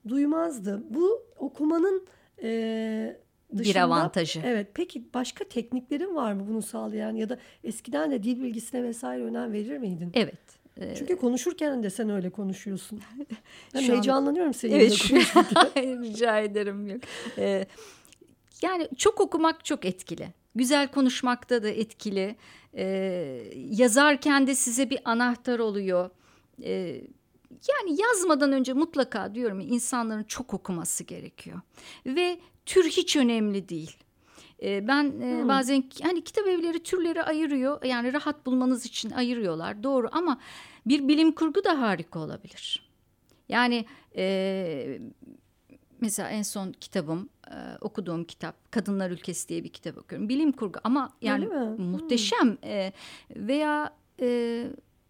duymazdı. 0.09 0.83
Bu 0.89 1.23
okumanın 1.37 2.07
e, 2.43 3.19
dışında, 3.57 3.75
bir 3.75 3.75
avantajı. 3.83 4.41
Evet. 4.45 4.67
Peki 4.73 5.13
başka 5.13 5.43
tekniklerin 5.43 6.15
var 6.15 6.33
mı 6.33 6.47
bunu 6.47 6.61
sağlayan 6.61 7.15
ya 7.15 7.29
da 7.29 7.37
eskiden 7.63 8.11
de 8.11 8.23
dil 8.23 8.43
bilgisine 8.43 8.83
vesaire 8.83 9.23
önem 9.23 9.53
verir 9.53 9.77
miydin? 9.77 10.11
Evet. 10.13 10.59
E, 10.77 10.95
Çünkü 10.95 11.17
konuşurken 11.17 11.83
de 11.83 11.89
sen 11.89 12.09
öyle 12.09 12.29
konuşuyorsun. 12.29 13.01
Ben 13.73 13.79
Şu 13.79 13.91
heyecanlanıyorum 13.91 14.53
seninle 14.53 14.77
evet, 14.77 15.07
konuşurken. 15.09 15.67
Rica 16.03 16.39
ederim. 16.39 16.87
Yok. 16.87 17.01
Ee, 17.37 17.65
yani 18.61 18.89
çok 18.97 19.21
okumak 19.21 19.65
çok 19.65 19.85
etkili. 19.85 20.27
Güzel 20.55 20.87
konuşmakta 20.87 21.63
da 21.63 21.69
etkili. 21.69 22.35
Ee, 22.73 23.43
yazarken 23.55 24.47
de 24.47 24.55
size 24.55 24.89
bir 24.89 24.99
anahtar 25.05 25.59
oluyor. 25.59 26.09
Ee, 26.63 27.01
yani 27.51 28.01
yazmadan 28.01 28.51
önce 28.51 28.73
mutlaka 28.73 29.35
diyorum 29.35 29.59
insanların 29.59 30.23
çok 30.23 30.53
okuması 30.53 31.03
gerekiyor. 31.03 31.61
Ve 32.05 32.39
tür 32.65 32.89
hiç 32.89 33.15
önemli 33.15 33.69
değil. 33.69 33.97
Ee, 34.63 34.87
ben 34.87 35.03
hmm. 35.03 35.47
bazen 35.47 35.83
hani 36.03 36.23
kitap 36.23 36.47
evleri 36.47 36.83
türleri 36.83 37.23
ayırıyor. 37.23 37.83
Yani 37.83 38.13
rahat 38.13 38.45
bulmanız 38.45 38.85
için 38.85 39.11
ayırıyorlar. 39.11 39.83
Doğru 39.83 40.09
ama 40.11 40.39
bir 40.85 41.07
bilim 41.07 41.31
kurgu 41.31 41.63
da 41.63 41.81
harika 41.81 42.19
olabilir. 42.19 42.89
Yani 43.49 43.85
e, 44.15 44.99
mesela 46.01 46.29
en 46.29 46.41
son 46.41 46.71
kitabım 46.71 47.29
e, 47.47 47.55
okuduğum 47.81 48.23
kitap 48.23 48.71
Kadınlar 48.71 49.11
Ülkesi 49.11 49.49
diye 49.49 49.63
bir 49.63 49.69
kitap 49.69 49.97
okuyorum. 49.97 50.29
Bilim 50.29 50.51
kurgu 50.51 50.79
ama 50.83 51.13
yani 51.21 51.47
muhteşem 51.77 52.47
hmm. 52.47 52.69
e, 52.69 52.93
veya 53.35 53.93
e, 54.21 54.67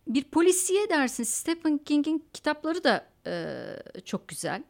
bir 0.09 0.23
polisiye 0.23 0.89
dersin. 0.89 1.23
Stephen 1.23 1.77
King'in 1.77 2.25
kitapları 2.33 2.83
da 2.83 3.05
e, 3.27 4.01
çok 4.05 4.27
güzel. 4.27 4.63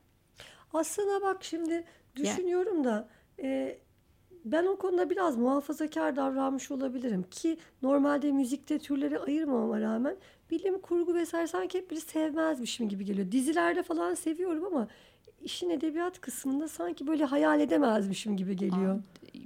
Aslında 0.74 1.22
bak 1.22 1.44
şimdi 1.44 1.84
düşünüyorum 2.16 2.76
yani. 2.76 2.86
da 2.86 3.10
e, 3.42 3.78
ben 4.46 4.66
o 4.66 4.78
konuda 4.78 5.10
biraz 5.10 5.38
muhafazakar 5.38 6.16
davranmış 6.16 6.72
olabilirim 6.72 7.26
ki 7.32 7.58
normalde 7.82 8.32
müzikte 8.32 8.80
türleri 8.80 9.20
ayırmama 9.20 9.82
rağmen 9.82 10.16
bilim 10.52 10.82
kurgu 10.82 11.14
vesaire 11.14 11.48
sanki 11.48 11.78
hep 11.78 11.92
biri 11.92 12.02
sevmezmişim 12.02 12.90
gibi 12.90 13.06
geliyor. 13.06 13.32
Dizilerde 13.32 13.84
falan 13.84 14.14
seviyorum 14.14 14.66
ama 14.66 14.88
işin 15.42 15.70
edebiyat 15.70 16.22
kısmında 16.22 16.68
sanki 16.68 17.08
böyle 17.08 17.26
hayal 17.26 17.60
edemezmişim 17.60 18.38
gibi 18.38 18.56
geliyor. 18.56 18.96
Aa, 18.96 19.00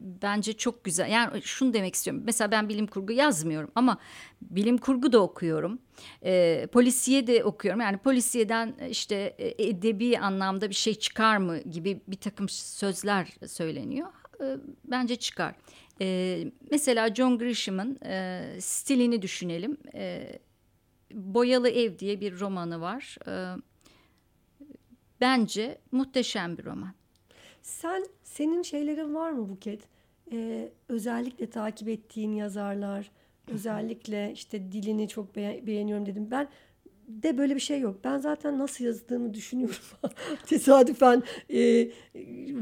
bence 0.03 0.53
çok 0.53 0.83
güzel. 0.83 1.09
Yani 1.09 1.41
şunu 1.41 1.73
demek 1.73 1.95
istiyorum. 1.95 2.23
Mesela 2.25 2.51
ben 2.51 2.69
bilim 2.69 2.87
kurgu 2.87 3.13
yazmıyorum 3.13 3.71
ama 3.75 3.97
bilim 4.41 4.77
kurgu 4.77 5.11
da 5.11 5.19
okuyorum. 5.19 5.79
E, 6.25 6.67
polisiye 6.71 7.27
de 7.27 7.43
okuyorum. 7.43 7.81
Yani 7.81 7.97
polisiyeden 7.97 8.75
işte 8.89 9.15
e, 9.37 9.67
edebi 9.67 10.19
anlamda 10.19 10.69
bir 10.69 10.75
şey 10.75 10.95
çıkar 10.95 11.37
mı 11.37 11.57
gibi 11.59 12.01
bir 12.07 12.17
takım 12.17 12.49
sözler 12.49 13.33
söyleniyor. 13.47 14.07
E, 14.41 14.57
bence 14.85 15.15
çıkar. 15.15 15.55
E, 16.01 16.39
mesela 16.71 17.15
John 17.15 17.37
Grisham'ın 17.37 17.99
e, 18.05 18.41
stilini 18.59 19.21
düşünelim. 19.21 19.77
E, 19.93 20.29
Boyalı 21.13 21.69
Ev 21.69 21.99
diye 21.99 22.21
bir 22.21 22.39
romanı 22.39 22.81
var. 22.81 23.17
E, 23.27 23.55
bence 25.21 25.77
muhteşem 25.91 26.57
bir 26.57 26.65
roman. 26.65 26.93
Sen 27.61 28.05
senin 28.23 28.61
şeylerin 28.61 29.15
var 29.15 29.31
mı 29.31 29.49
Buket? 29.49 29.92
Ee, 30.33 30.69
özellikle 30.89 31.49
takip 31.49 31.89
ettiğin 31.89 32.33
yazarlar, 32.33 33.11
özellikle 33.47 34.31
işte 34.33 34.71
dilini 34.71 35.07
çok 35.07 35.35
be- 35.35 35.61
beğeniyorum 35.67 36.05
dedim. 36.05 36.27
Ben 36.31 36.47
de 37.07 37.37
böyle 37.37 37.55
bir 37.55 37.59
şey 37.59 37.79
yok. 37.79 37.95
Ben 38.03 38.17
zaten 38.19 38.59
nasıl 38.59 38.85
yazdığımı 38.85 39.33
düşünüyorum. 39.33 39.75
Tesadüfen 40.45 41.23
e, 41.53 41.87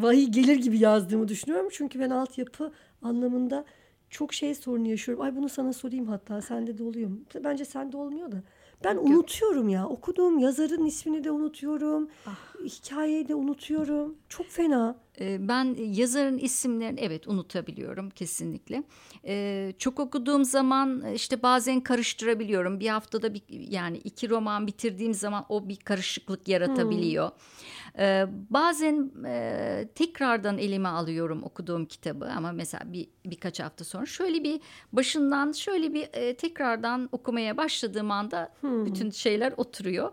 vahiy 0.02 0.26
gelir 0.28 0.56
gibi 0.56 0.80
yazdığımı 0.80 1.28
düşünüyorum. 1.28 1.68
Çünkü 1.72 2.00
ben 2.00 2.10
altyapı 2.10 2.72
anlamında 3.02 3.66
çok 4.10 4.34
şey 4.34 4.56
sorunu 4.56 4.88
yaşıyorum. 4.88 5.24
Ay 5.24 5.36
bunu 5.36 5.50
sana 5.50 5.74
sorayım 5.74 6.08
hatta 6.08 6.42
sende 6.42 6.78
de 6.78 6.84
oluyor 6.84 7.10
mu? 7.10 7.20
Bence 7.44 7.66
sende 7.66 7.98
olmuyor 7.98 8.32
da. 8.32 8.44
Ben 8.84 8.98
unutuyorum 8.98 9.70
ya. 9.70 9.88
Okuduğum 9.88 10.40
yazarın 10.40 10.86
ismini 10.86 11.24
de 11.24 11.32
unutuyorum. 11.32 12.10
Ah. 12.26 12.51
Hikayeyi 12.66 13.28
de 13.28 13.36
unutuyorum. 13.36 14.16
Çok 14.30 14.48
fena. 14.48 14.96
Ee, 15.20 15.48
ben 15.48 15.76
yazarın 15.80 16.38
isimlerini 16.38 17.00
evet 17.00 17.28
unutabiliyorum 17.28 18.10
kesinlikle. 18.10 18.84
Ee, 19.26 19.74
çok 19.78 20.00
okuduğum 20.00 20.46
zaman 20.46 21.14
işte 21.14 21.44
bazen 21.44 21.82
karıştırabiliyorum. 21.82 22.80
Bir 22.80 22.88
haftada 22.88 23.34
bir 23.34 23.42
yani 23.50 23.98
iki 23.98 24.30
roman 24.30 24.68
bitirdiğim 24.68 25.14
zaman 25.14 25.46
o 25.50 25.70
bir 25.70 25.76
karışıklık 25.76 26.48
yaratabiliyor. 26.48 27.30
Hmm. 27.30 28.04
Ee, 28.04 28.26
bazen 28.50 29.12
e, 29.26 29.88
tekrardan 29.96 30.58
elime 30.58 30.90
alıyorum 30.90 31.44
okuduğum 31.44 31.86
kitabı 31.86 32.26
ama 32.26 32.52
mesela 32.52 32.94
bir 32.94 33.08
birkaç 33.26 33.60
hafta 33.60 33.84
sonra 33.84 34.06
şöyle 34.06 34.44
bir 34.44 34.62
başından 34.94 35.52
şöyle 35.52 35.94
bir 35.94 36.10
e, 36.14 36.36
tekrardan 36.36 37.10
okumaya 37.12 37.58
başladığım 37.58 38.12
anda 38.12 38.54
hmm. 38.62 38.86
bütün 38.86 39.10
şeyler 39.10 39.54
oturuyor. 39.58 40.12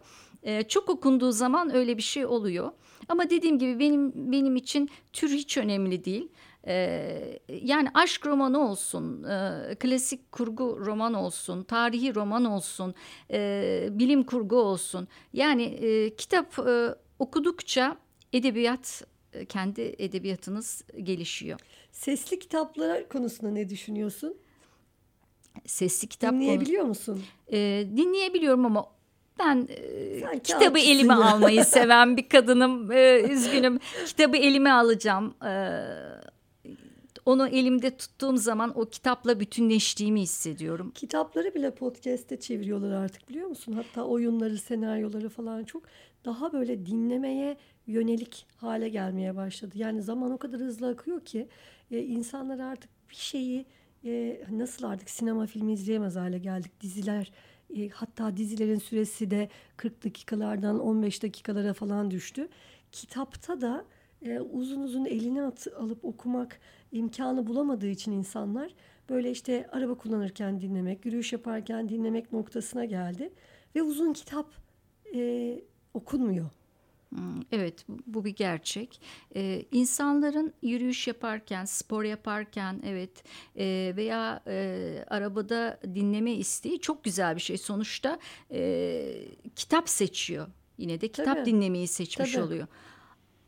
E, 0.48 0.62
çok 0.62 0.88
okunduğu 0.88 1.32
zaman 1.32 1.74
öyle 1.74 1.96
bir 1.96 2.02
şey 2.02 2.26
oluyor. 2.26 2.70
Ama 3.08 3.30
dediğim 3.30 3.58
gibi 3.58 3.78
benim 3.78 4.32
benim 4.32 4.56
için 4.56 4.90
tür 5.12 5.30
hiç 5.30 5.56
önemli 5.56 6.04
değil. 6.04 6.28
Ee, 6.66 7.38
yani 7.62 7.88
aşk 7.94 8.26
romanı 8.26 8.70
olsun, 8.70 9.24
e, 9.24 9.74
klasik 9.74 10.32
kurgu 10.32 10.86
roman 10.86 11.14
olsun, 11.14 11.62
tarihi 11.62 12.14
roman 12.14 12.44
olsun, 12.44 12.94
e, 13.30 13.88
bilim 13.90 14.22
kurgu 14.22 14.56
olsun. 14.56 15.08
Yani 15.32 15.62
e, 15.62 16.16
kitap 16.16 16.58
e, 16.58 16.94
okudukça 17.18 17.96
edebiyat 18.32 19.02
e, 19.32 19.44
kendi 19.44 19.94
edebiyatınız 19.98 20.84
gelişiyor. 21.02 21.60
Sesli 21.92 22.38
kitaplar 22.38 23.08
konusunda 23.08 23.52
ne 23.52 23.68
düşünüyorsun? 23.68 24.36
Sesli 25.66 26.08
kitap 26.08 26.32
dinleyebiliyor 26.32 26.80
konu... 26.80 26.88
musun? 26.88 27.22
E, 27.52 27.86
dinleyebiliyorum 27.96 28.66
ama 28.66 28.97
ben 29.38 29.68
e, 29.70 30.38
kitabı 30.38 30.78
elime 30.78 31.14
ya. 31.14 31.20
almayı 31.20 31.64
seven 31.64 32.16
bir 32.16 32.28
kadınım. 32.28 32.92
E, 32.92 33.22
üzgünüm. 33.30 33.78
kitabı 34.06 34.36
elime 34.36 34.70
alacağım. 34.70 35.34
E, 35.44 35.82
onu 37.26 37.48
elimde 37.48 37.96
tuttuğum 37.96 38.36
zaman 38.36 38.78
o 38.78 38.84
kitapla 38.84 39.40
bütünleştiğimi 39.40 40.20
hissediyorum. 40.20 40.92
Kitapları 40.94 41.54
bile 41.54 41.74
podcast'te 41.74 42.40
çeviriyorlar 42.40 42.92
artık 42.92 43.28
biliyor 43.28 43.48
musun? 43.48 43.72
Hatta 43.72 44.04
oyunları, 44.04 44.58
senaryoları 44.58 45.28
falan 45.28 45.64
çok 45.64 45.82
daha 46.24 46.52
böyle 46.52 46.86
dinlemeye 46.86 47.56
yönelik 47.86 48.46
hale 48.56 48.88
gelmeye 48.88 49.36
başladı. 49.36 49.72
Yani 49.74 50.02
zaman 50.02 50.30
o 50.30 50.38
kadar 50.38 50.60
hızlı 50.60 50.88
akıyor 50.88 51.20
ki 51.20 51.48
e, 51.90 51.98
insanlar 52.02 52.58
artık 52.58 52.90
bir 53.10 53.16
şeyi 53.16 53.66
e, 54.04 54.40
nasıl 54.50 54.86
artık 54.86 55.10
sinema 55.10 55.46
filmi 55.46 55.72
izleyemez 55.72 56.16
hale 56.16 56.38
geldik. 56.38 56.80
Diziler 56.80 57.32
e, 57.76 57.88
hatta 57.88 58.36
dizilerin 58.36 58.78
süresi 58.78 59.30
de 59.30 59.48
40 59.76 60.04
dakikalardan 60.04 60.80
15 60.80 61.22
dakikalara 61.22 61.72
falan 61.74 62.10
düştü. 62.10 62.48
Kitapta 62.92 63.60
da 63.60 63.84
e, 64.22 64.40
uzun 64.40 64.80
uzun 64.80 65.04
eline 65.04 65.42
at, 65.42 65.66
alıp 65.76 66.04
okumak 66.04 66.60
imkanı 66.92 67.46
bulamadığı 67.46 67.88
için 67.88 68.12
insanlar 68.12 68.74
böyle 69.08 69.30
işte 69.30 69.68
araba 69.72 69.94
kullanırken 69.94 70.60
dinlemek, 70.60 71.06
yürüyüş 71.06 71.32
yaparken 71.32 71.88
dinlemek 71.88 72.32
noktasına 72.32 72.84
geldi. 72.84 73.30
Ve 73.74 73.82
uzun 73.82 74.12
kitap 74.12 74.46
e, 75.14 75.60
okunmuyor. 75.94 76.57
Hmm, 77.14 77.42
evet 77.52 77.84
bu 78.06 78.24
bir 78.24 78.30
gerçek. 78.30 79.00
Ee, 79.36 79.62
insanların 79.72 80.52
yürüyüş 80.62 81.06
yaparken, 81.06 81.64
spor 81.64 82.04
yaparken 82.04 82.82
evet 82.86 83.10
e, 83.58 83.92
veya 83.96 84.42
e, 84.46 85.04
arabada 85.08 85.80
dinleme 85.94 86.32
isteği 86.32 86.80
çok 86.80 87.04
güzel 87.04 87.36
bir 87.36 87.40
şey. 87.40 87.58
Sonuçta 87.58 88.18
e, 88.52 89.02
kitap 89.56 89.88
seçiyor. 89.88 90.46
Yine 90.78 91.00
de 91.00 91.08
kitap 91.08 91.36
Tabii. 91.36 91.46
dinlemeyi 91.46 91.88
seçmiş 91.88 92.32
Tabii. 92.32 92.44
oluyor. 92.44 92.66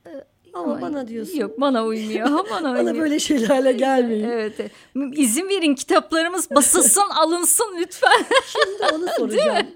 Ee, 0.07 0.25
ama, 0.55 0.73
Ama 0.73 0.81
bana 0.81 1.09
diyorsun. 1.09 1.39
Yok 1.39 1.61
bana 1.61 1.85
uymuyor. 1.85 2.31
bana, 2.51 2.75
bana 2.75 2.95
böyle 2.95 3.19
şeylerle 3.19 3.73
gelmeyin. 3.73 4.25
evet. 4.25 4.71
İzin 5.13 5.49
verin 5.49 5.75
kitaplarımız 5.75 6.51
basılsın 6.51 7.09
alınsın 7.17 7.77
lütfen. 7.79 8.25
Şimdi 8.47 8.95
onu 8.95 9.07
soracağım. 9.17 9.67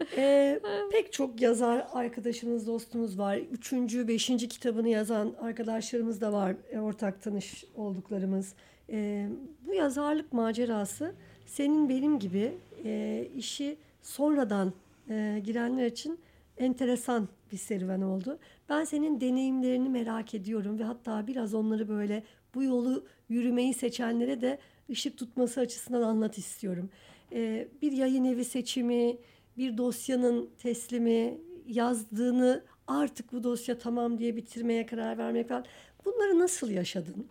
Ee, 0.16 0.60
pek 0.92 1.12
çok 1.12 1.40
yazar 1.40 1.86
arkadaşımız, 1.92 2.66
dostumuz 2.66 3.18
var. 3.18 3.36
Üçüncü, 3.36 4.08
beşinci 4.08 4.48
kitabını 4.48 4.88
yazan 4.88 5.34
arkadaşlarımız 5.40 6.20
da 6.20 6.32
var. 6.32 6.56
E, 6.72 6.78
ortak 6.78 7.22
tanış 7.22 7.64
olduklarımız. 7.74 8.54
Ee, 8.90 9.28
bu 9.66 9.74
yazarlık 9.74 10.32
macerası 10.32 11.14
senin 11.46 11.88
benim 11.88 12.18
gibi 12.18 12.52
e, 12.84 13.28
işi 13.36 13.76
sonradan 14.02 14.72
e, 15.10 15.42
girenler 15.44 15.86
için 15.86 16.20
enteresan 16.58 17.28
bir 17.52 17.56
serüven 17.56 18.00
oldu. 18.00 18.38
Ben 18.68 18.84
senin 18.84 19.20
deneyimlerini 19.20 19.88
merak 19.88 20.34
ediyorum 20.34 20.78
ve 20.78 20.84
hatta 20.84 21.26
biraz 21.26 21.54
onları 21.54 21.88
böyle 21.88 22.22
bu 22.54 22.62
yolu 22.62 23.04
yürümeyi 23.28 23.74
seçenlere 23.74 24.40
de 24.40 24.58
ışık 24.90 25.18
tutması 25.18 25.60
açısından 25.60 26.02
anlat 26.02 26.38
istiyorum. 26.38 26.90
Ee, 27.32 27.68
bir 27.82 27.92
yayın 27.92 28.24
evi 28.24 28.44
seçimi, 28.44 29.16
bir 29.56 29.76
dosyanın 29.78 30.50
teslimi, 30.58 31.38
yazdığını 31.66 32.64
artık 32.86 33.32
bu 33.32 33.44
dosya 33.44 33.78
tamam 33.78 34.18
diye 34.18 34.36
bitirmeye 34.36 34.86
karar 34.86 35.18
vermek 35.18 35.48
falan. 35.48 35.64
Bunları 36.04 36.38
nasıl 36.38 36.70
yaşadın? 36.70 37.26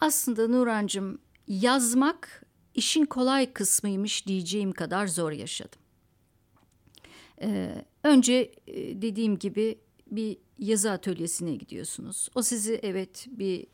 Aslında 0.00 0.48
Nurancığım 0.48 1.18
yazmak 1.48 2.46
işin 2.74 3.04
kolay 3.04 3.52
kısmıymış 3.52 4.26
diyeceğim 4.26 4.72
kadar 4.72 5.06
zor 5.06 5.32
yaşadım. 5.32 5.80
Ee, 7.42 7.84
önce 8.04 8.52
e, 8.66 9.02
dediğim 9.02 9.38
gibi 9.38 9.78
bir 10.10 10.36
yazı 10.58 10.90
atölyesine 10.90 11.54
gidiyorsunuz. 11.54 12.28
O 12.34 12.42
sizi 12.42 12.80
evet 12.82 13.26
bir 13.30 13.66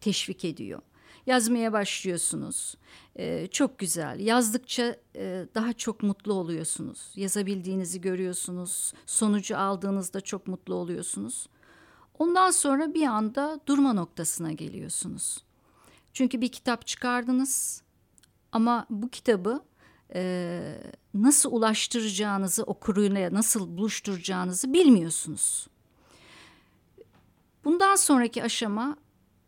teşvik 0.00 0.44
ediyor 0.44 0.82
yazmaya 1.26 1.72
başlıyorsunuz. 1.72 2.74
Ee, 3.18 3.46
çok 3.50 3.78
güzel. 3.78 4.20
Yazdıkça 4.20 4.96
e, 5.16 5.46
daha 5.54 5.72
çok 5.72 6.02
mutlu 6.02 6.32
oluyorsunuz. 6.32 7.12
Yazabildiğinizi 7.16 8.00
görüyorsunuz. 8.00 8.92
Sonucu 9.06 9.58
aldığınızda 9.58 10.20
çok 10.20 10.46
mutlu 10.46 10.74
oluyorsunuz. 10.74 11.48
Ondan 12.18 12.50
sonra 12.50 12.94
bir 12.94 13.06
anda 13.06 13.60
durma 13.66 13.92
noktasına 13.92 14.52
geliyorsunuz. 14.52 15.44
Çünkü 16.12 16.40
bir 16.40 16.48
kitap 16.52 16.86
çıkardınız 16.86 17.82
ama 18.52 18.86
bu 18.90 19.08
kitabı 19.08 19.60
e, 20.14 20.62
nasıl 21.14 21.52
ulaştıracağınızı 21.52 22.62
okuruyla 22.62 23.34
nasıl 23.34 23.76
buluşturacağınızı 23.76 24.72
bilmiyorsunuz. 24.72 25.66
Bundan 27.64 27.96
sonraki 27.96 28.42
aşama 28.42 28.96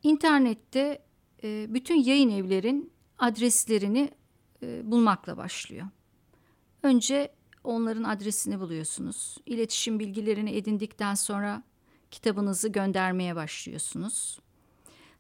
internette 0.02 1.03
e, 1.44 1.66
bütün 1.74 1.94
yayın 1.94 2.30
evlerin 2.30 2.92
adreslerini 3.18 4.10
e, 4.62 4.90
bulmakla 4.90 5.36
başlıyor. 5.36 5.86
Önce 6.82 7.32
onların 7.64 8.04
adresini 8.04 8.60
buluyorsunuz. 8.60 9.38
İletişim 9.46 9.98
bilgilerini 9.98 10.56
edindikten 10.56 11.14
sonra 11.14 11.62
kitabınızı 12.10 12.68
göndermeye 12.68 13.36
başlıyorsunuz. 13.36 14.38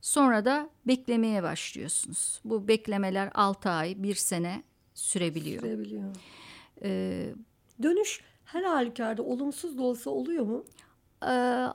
Sonra 0.00 0.44
da 0.44 0.70
beklemeye 0.86 1.42
başlıyorsunuz. 1.42 2.40
Bu 2.44 2.68
beklemeler 2.68 3.30
6 3.34 3.70
ay, 3.70 4.02
1 4.02 4.14
sene 4.14 4.62
sürebiliyor. 4.94 5.62
Sürebiliyor. 5.62 6.04
Ee, 6.82 7.34
Dönüş 7.82 8.20
her 8.44 8.62
halükarda 8.62 9.22
olumsuz 9.22 9.78
da 9.78 9.82
olsa 9.82 10.10
oluyor 10.10 10.44
mu? 10.44 10.64
Ee, 11.28 11.66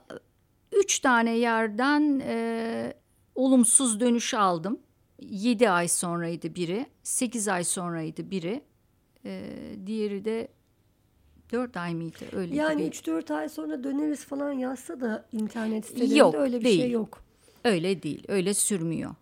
üç 0.72 0.98
tane 0.98 1.36
yerden 1.38 2.22
e, 2.24 2.94
olumsuz 3.44 4.00
dönüş 4.00 4.34
aldım. 4.34 4.78
Yedi 5.20 5.70
ay 5.70 5.88
sonraydı 5.88 6.54
biri, 6.54 6.86
sekiz 7.02 7.48
ay 7.48 7.64
sonraydı 7.64 8.30
biri, 8.30 8.62
e, 9.24 9.56
diğeri 9.86 10.24
de 10.24 10.48
dört 11.52 11.76
ay 11.76 11.94
mıydı 11.94 12.24
öyle 12.32 12.54
Yani 12.54 12.76
gibi. 12.78 12.88
üç 12.88 13.06
dört 13.06 13.30
ay 13.30 13.48
sonra 13.48 13.84
döneriz 13.84 14.24
falan 14.24 14.52
yazsa 14.52 15.00
da 15.00 15.28
internet 15.32 15.86
sitelerinde 15.86 16.14
Yok, 16.14 16.34
öyle 16.34 16.60
bir 16.60 16.64
değil. 16.64 16.80
şey 16.80 16.90
yok. 16.90 17.22
Öyle 17.64 18.02
değil, 18.02 18.24
öyle 18.28 18.54
sürmüyor. 18.54 19.14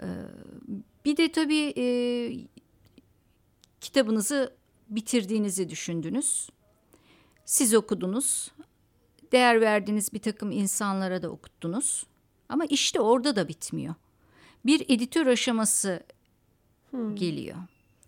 Ee, 0.00 0.04
bir 1.04 1.16
de 1.16 1.32
tabii 1.32 1.74
e, 1.76 1.84
kitabınızı 3.80 4.52
bitirdiğinizi 4.88 5.68
düşündünüz. 5.70 6.50
Siz 7.44 7.74
okudunuz. 7.74 8.52
Değer 9.32 9.60
verdiğiniz 9.60 10.12
bir 10.12 10.18
takım 10.18 10.52
insanlara 10.52 11.22
da 11.22 11.28
okuttunuz. 11.30 12.06
Ama 12.48 12.64
işte 12.64 13.00
orada 13.00 13.36
da 13.36 13.48
bitmiyor. 13.48 13.94
Bir 14.66 14.84
editör 14.88 15.26
aşaması 15.26 16.00
geliyor. 17.14 17.56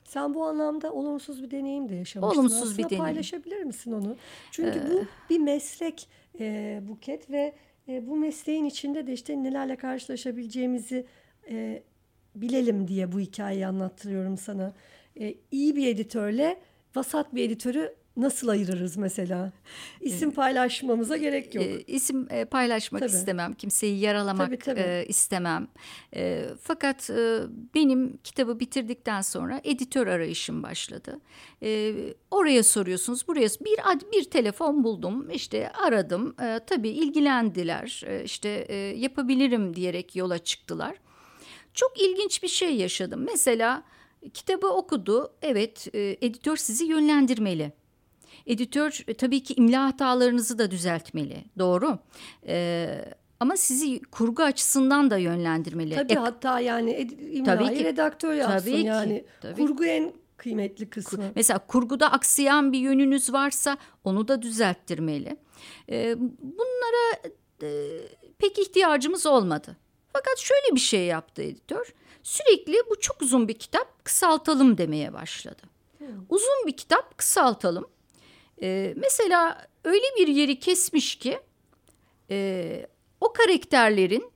Sen 0.05 0.35
bu 0.35 0.45
anlamda 0.47 0.93
olumsuz 0.93 1.43
bir 1.43 1.51
deneyim 1.51 1.89
de 1.89 1.95
yaşamışsın. 1.95 2.39
Olumsuz 2.41 2.63
Aslında 2.63 2.79
bir 2.79 2.85
deneyim. 2.85 3.05
paylaşabilir 3.05 3.63
misin 3.63 3.93
onu? 3.93 4.17
Çünkü 4.51 4.83
bu 4.91 5.05
bir 5.31 5.39
meslek 5.39 6.09
e, 6.41 6.81
Buket 6.89 7.31
ve 7.31 7.55
e, 7.89 8.07
bu 8.07 8.17
mesleğin 8.17 8.65
içinde 8.65 9.07
de 9.07 9.13
işte 9.13 9.43
nelerle 9.43 9.77
karşılaşabileceğimizi 9.77 11.07
e, 11.51 11.83
bilelim 12.35 12.89
diye 12.89 13.13
bu 13.13 13.21
hikayeyi 13.21 13.67
anlattırıyorum 13.67 14.37
sana. 14.39 14.73
E, 15.21 15.35
iyi 15.51 15.77
bir 15.77 15.87
editörle 15.87 16.61
vasat 16.97 17.35
bir 17.35 17.45
editörü 17.45 17.95
nasıl 18.19 18.49
ayırırız 18.49 18.97
mesela? 18.97 19.53
İsim 20.01 20.31
paylaşmamıza 20.31 21.17
gerek 21.17 21.55
yok. 21.55 21.65
E, 21.65 21.83
isim 21.87 22.29
e, 22.31 22.45
paylaşmak 22.45 23.01
Tabii. 23.01 23.11
istemem, 23.11 23.55
kimseyi 23.55 24.01
yaralamak 24.01 24.47
Tabii, 24.47 24.59
tabii. 24.59 24.81
e, 24.81 25.05
istemem. 25.09 25.69
E, 26.15 26.45
fakat 26.63 27.11
e, 27.11 27.41
benim 27.75 28.17
kitabı 28.25 28.61
bitirdikten 28.61 29.21
sonra 29.21 29.61
editör 29.65 30.07
arayışım 30.07 30.63
başladı. 30.63 31.21
E, 31.63 31.95
oraya 32.31 32.63
soruyorsunuz, 32.63 33.29
buraya 33.29 33.49
bir 33.61 33.93
ad, 33.93 34.01
bir 34.13 34.25
telefon 34.25 34.85
buldum, 34.85 35.31
işte 35.31 35.73
aradım. 35.73 36.35
E, 36.43 36.61
tabii 36.67 36.89
ilgilendiler, 36.89 38.03
e, 38.07 38.25
işte 38.25 38.49
e, 38.69 38.77
yapabilirim 38.77 39.77
diyerek 39.77 40.17
yola 40.17 40.39
çıktılar. 40.39 40.97
Çok 41.75 42.01
ilginç 42.01 42.43
bir 42.43 42.49
şey 42.49 42.77
yaşadım. 42.77 43.27
Mesela 43.33 43.83
kitabı 44.35 44.67
okudu, 44.67 45.33
evet 45.43 45.89
e, 45.95 46.17
editör 46.21 46.57
sizi 46.57 46.85
yönlendirmeli. 46.85 47.73
Editör 48.49 49.05
e, 49.09 49.15
tabii 49.15 49.43
ki 49.43 49.55
imla 49.55 49.85
hatalarınızı 49.85 50.59
da 50.59 50.71
düzeltmeli. 50.71 51.45
Doğru. 51.59 51.99
Ee, 52.47 53.05
ama 53.41 53.57
sizi 53.57 54.01
kurgu 54.03 54.43
açısından 54.43 55.11
da 55.11 55.17
yönlendirmeli. 55.19 55.95
Tabii 55.95 56.13
E, 56.13 56.17
hatta 56.17 56.61
yani 56.61 56.91
ed- 56.91 57.45
Tabii 57.45 57.63
imlayı 57.63 57.79
ki. 57.79 57.85
redaktör 57.85 58.35
yapsın 58.35 58.59
Tabii 58.59 58.81
ki, 58.81 58.87
yani. 58.87 59.25
tabii. 59.41 59.55
Kurgu 59.67 59.85
en 59.85 60.13
kıymetli 60.37 60.91
kısmı. 60.91 61.25
Mesela 61.35 61.59
kurguda 61.59 62.13
aksayan 62.13 62.73
bir 62.73 62.79
yönünüz 62.79 63.33
varsa 63.33 63.79
onu 64.05 64.29
da 64.29 64.43
düzelttirmeli. 64.43 65.37
Ee, 65.91 66.17
bunlara 66.41 67.33
e, 67.63 67.69
pek 68.39 68.59
ihtiyacımız 68.59 69.27
olmadı. 69.27 69.77
Fakat 70.13 70.39
şöyle 70.39 70.75
bir 70.75 70.81
şey 70.81 71.05
yaptı 71.05 71.43
editör. 71.43 71.95
Sürekli 72.23 72.75
bu 72.91 73.01
çok 73.01 73.23
uzun 73.23 73.49
bir 73.49 73.55
kitap 73.55 74.05
kısaltalım 74.05 74.79
demeye 74.79 75.13
başladı. 75.13 75.63
Uzun 76.29 76.67
bir 76.67 76.77
kitap 76.77 77.19
kısaltalım. 77.19 77.87
Ee, 78.63 78.95
mesela 78.97 79.67
öyle 79.85 80.05
bir 80.19 80.29
yeri 80.29 80.59
kesmiş 80.59 81.17
ki 81.17 81.41
e, 82.31 82.87
o 83.21 83.33
karakterlerin 83.33 84.31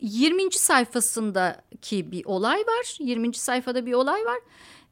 20. 0.00 0.52
sayfasındaki 0.52 2.12
bir 2.12 2.24
olay 2.24 2.58
var. 2.58 2.96
20. 3.00 3.34
sayfada 3.34 3.86
bir 3.86 3.92
olay 3.92 4.24
var. 4.24 4.38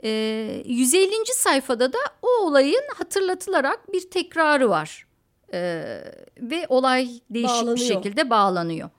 Ee, 0.05 0.63
150. 0.67 1.13
sayfada 1.27 1.93
da 1.93 1.99
o 2.23 2.29
olayın 2.29 2.83
hatırlatılarak 2.95 3.93
bir 3.93 4.11
tekrarı 4.11 4.71
var. 4.71 5.07
Ee, 5.53 6.03
ve 6.39 6.67
olay 6.69 7.09
değişik 7.31 7.55
Bağlanıyor. 7.57 7.77
bir 7.77 7.83
şekilde 7.95 8.31
bağlanıyor. 8.31 8.91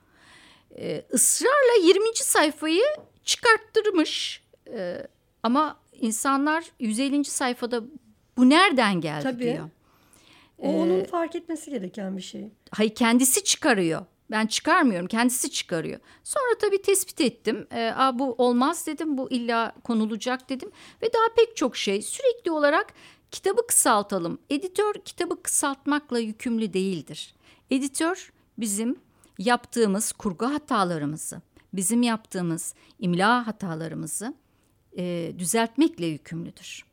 Ee, 0.78 1.06
ısrarla 1.14 1.88
20. 1.88 2.16
sayfayı 2.16 2.84
çıkarttırmış. 3.24 4.44
Ee, 4.74 5.08
ama 5.44 5.80
insanlar 5.94 6.66
150. 6.80 7.26
sayfada 7.26 7.84
bu 8.38 8.50
nereden 8.50 9.02
geldi 9.02 9.24
Tabii. 9.24 9.44
diyor. 9.44 9.70
O 10.58 10.70
onun 10.70 11.04
fark 11.04 11.36
etmesi 11.36 11.72
gereken 11.72 12.18
bir 12.18 12.22
şey. 12.22 12.50
Hayır 12.72 12.96
kendisi 12.96 13.44
çıkarıyor. 13.44 14.06
Ben 14.32 14.48
çıkarmıyorum 14.48 15.08
kendisi 15.08 15.52
çıkarıyor. 15.52 16.00
Sonra 16.24 16.58
tabii 16.62 16.82
tespit 16.82 17.22
ettim. 17.22 17.68
Ee, 17.72 17.94
Aa, 17.96 18.20
bu 18.20 18.36
olmaz 18.38 18.88
dedim 18.88 19.18
bu 19.18 19.32
illa 19.32 19.74
konulacak 19.84 20.50
dedim. 20.50 20.72
Ve 21.02 21.14
daha 21.14 21.36
pek 21.36 21.58
çok 21.58 21.78
şey 21.78 22.02
sürekli 22.02 22.52
olarak 22.52 22.94
kitabı 23.32 23.68
kısaltalım. 23.68 24.40
Editör 24.50 24.94
kitabı 24.94 25.44
kısaltmakla 25.44 26.20
yükümlü 26.20 26.74
değildir. 26.74 27.36
Editör 27.72 28.34
bizim 28.58 28.96
yaptığımız 29.38 30.12
kurgu 30.12 30.46
hatalarımızı, 30.46 31.42
bizim 31.74 32.04
yaptığımız 32.04 32.74
imla 33.00 33.48
hatalarımızı 33.48 34.34
e, 34.98 35.34
düzeltmekle 35.40 36.06
yükümlüdür. 36.06 36.86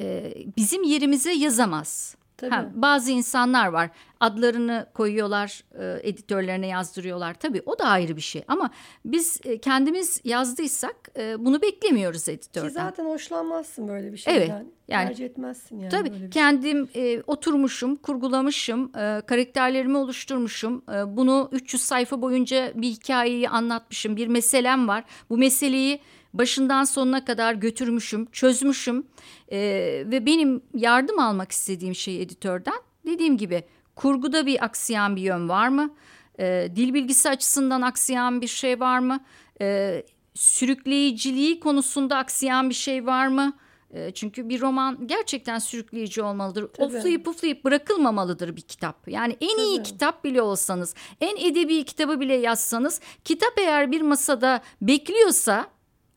E, 0.00 0.34
bizim 0.56 0.82
yerimize 0.82 1.32
yazamaz. 1.32 2.16
Tabii. 2.36 2.50
Ha, 2.50 2.68
bazı 2.74 3.10
insanlar 3.10 3.66
var 3.68 3.90
adlarını 4.20 4.86
koyuyorlar 4.94 5.64
e, 5.80 6.08
editörlerine 6.08 6.66
yazdırıyorlar 6.66 7.34
tabii 7.34 7.62
o 7.66 7.78
da 7.78 7.84
ayrı 7.84 8.16
bir 8.16 8.20
şey 8.20 8.42
ama 8.48 8.70
biz 9.04 9.40
e, 9.44 9.58
kendimiz 9.58 10.20
yazdıysak 10.24 10.96
e, 11.18 11.44
bunu 11.44 11.62
beklemiyoruz 11.62 12.24
Ki 12.24 12.30
editörden. 12.32 12.68
zaten 12.68 13.04
hoşlanmazsın 13.04 13.88
böyle 13.88 14.12
bir 14.12 14.16
şeyden. 14.16 14.40
Evet, 14.40 14.66
yani- 14.88 15.06
Tercih 15.08 15.24
etmezsin 15.26 15.78
yani. 15.78 15.90
Tabii 15.90 16.10
böyle 16.10 16.18
şey. 16.20 16.30
kendim 16.30 16.88
e, 16.96 17.22
oturmuşum, 17.26 17.96
kurgulamışım, 17.96 18.84
e, 18.96 19.22
karakterlerimi 19.26 19.96
oluşturmuşum. 19.96 20.82
E, 20.94 21.16
bunu 21.16 21.48
300 21.52 21.82
sayfa 21.82 22.22
boyunca 22.22 22.72
bir 22.74 22.88
hikayeyi 22.88 23.48
anlatmışım. 23.48 24.16
Bir 24.16 24.26
meselem 24.28 24.88
var. 24.88 25.04
Bu 25.30 25.38
meseleyi 25.38 26.00
başından 26.34 26.84
sonuna 26.84 27.24
kadar 27.24 27.54
götürmüşüm, 27.54 28.26
çözmüşüm. 28.30 29.06
E, 29.52 29.58
ve 30.06 30.26
benim 30.26 30.62
yardım 30.74 31.18
almak 31.18 31.52
istediğim 31.52 31.94
şey 31.94 32.22
editörden 32.22 32.78
dediğim 33.06 33.36
gibi 33.36 33.64
kurguda 33.96 34.46
bir 34.46 34.64
aksayan 34.64 35.16
bir 35.16 35.22
yön 35.22 35.48
var 35.48 35.68
mı? 35.68 35.94
E, 36.40 36.68
dil 36.76 36.94
bilgisi 36.94 37.28
açısından 37.28 37.82
aksayan 37.82 38.40
bir 38.40 38.46
şey 38.46 38.80
var 38.80 38.98
mı? 38.98 39.20
E, 39.60 40.02
sürükleyiciliği 40.34 41.60
konusunda 41.60 42.16
aksayan 42.16 42.70
bir 42.70 42.74
şey 42.74 43.06
var 43.06 43.28
mı? 43.28 43.52
E, 43.90 44.10
Çünkü 44.10 44.48
bir 44.48 44.60
roman 44.60 45.06
gerçekten 45.06 45.58
sürükleyici 45.58 46.22
olmalıdır. 46.22 46.68
Tabii. 46.72 46.96
Oflayıp 46.96 47.24
puflayıp 47.24 47.64
bırakılmamalıdır 47.64 48.56
bir 48.56 48.60
kitap. 48.62 49.08
Yani 49.08 49.36
en 49.40 49.58
iyi 49.58 49.76
Tabii. 49.76 49.86
kitap 49.88 50.24
bile 50.24 50.42
olsanız, 50.42 50.94
en 51.20 51.36
edebi 51.36 51.84
kitabı 51.84 52.20
bile 52.20 52.34
yazsanız, 52.34 53.00
kitap 53.24 53.58
eğer 53.58 53.92
bir 53.92 54.00
masada 54.00 54.60
bekliyorsa 54.82 55.66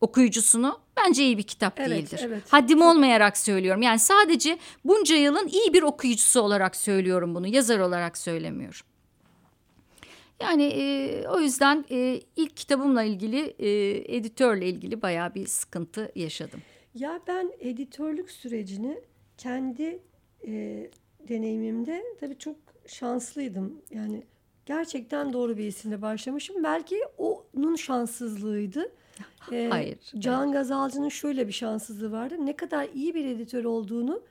okuyucusunu 0.02 0.80
bence 0.98 1.24
iyi 1.24 1.38
bir 1.38 1.44
kitap 1.44 1.80
Evet, 1.80 1.90
değildir. 1.90 2.20
evet. 2.24 2.44
Haddim 2.50 2.82
olmayarak 2.82 3.38
söylüyorum. 3.38 3.82
Yani 3.82 4.00
sadece 4.00 4.58
bunca 4.86 5.16
yılın 5.16 5.48
iyi 5.48 5.74
bir 5.74 5.84
okuyucusu 5.84 6.42
olarak 6.42 6.76
söylüyorum 6.76 7.36
bunu. 7.36 7.48
Yazar 7.48 7.80
olarak 7.80 8.18
söylemiyorum. 8.18 8.80
Yani 10.42 10.64
e, 10.64 11.28
o 11.28 11.40
yüzden 11.40 11.86
e, 11.92 12.22
ilk 12.36 12.58
kitabımla 12.58 13.04
ilgili, 13.04 13.40
e, 13.60 13.70
editörle 14.18 14.70
ilgili 14.70 15.02
bayağı 15.02 15.36
bir 15.36 15.48
sıkıntı 15.48 16.12
yaşadım. 16.16 16.60
Ya 16.96 17.20
ben 17.28 17.52
editörlük 17.60 18.32
sürecini 18.32 19.02
kendi 19.38 20.00
e, 20.48 20.52
deneyimimde 21.30 22.04
tabii 22.20 22.38
çok 22.38 22.56
şanslıydım. 22.88 23.82
Yani 23.92 24.24
gerçekten 24.66 25.34
doğru 25.34 25.58
bir 25.58 25.64
isimle 25.66 26.02
başlamışım. 26.02 26.64
Belki 26.64 27.02
onun 27.18 27.76
şanssızlığıydı. 27.76 28.92
E, 29.52 29.68
Hayır, 29.72 29.98
Can 30.20 30.52
Gazalcı'nın 30.52 31.10
şöyle 31.10 31.48
bir 31.48 31.54
şanssızlığı 31.54 32.12
vardı. 32.12 32.36
Ne 32.40 32.56
kadar 32.56 32.88
iyi 32.94 33.16
bir 33.16 33.26
editör 33.26 33.64
olduğunu 33.64 34.22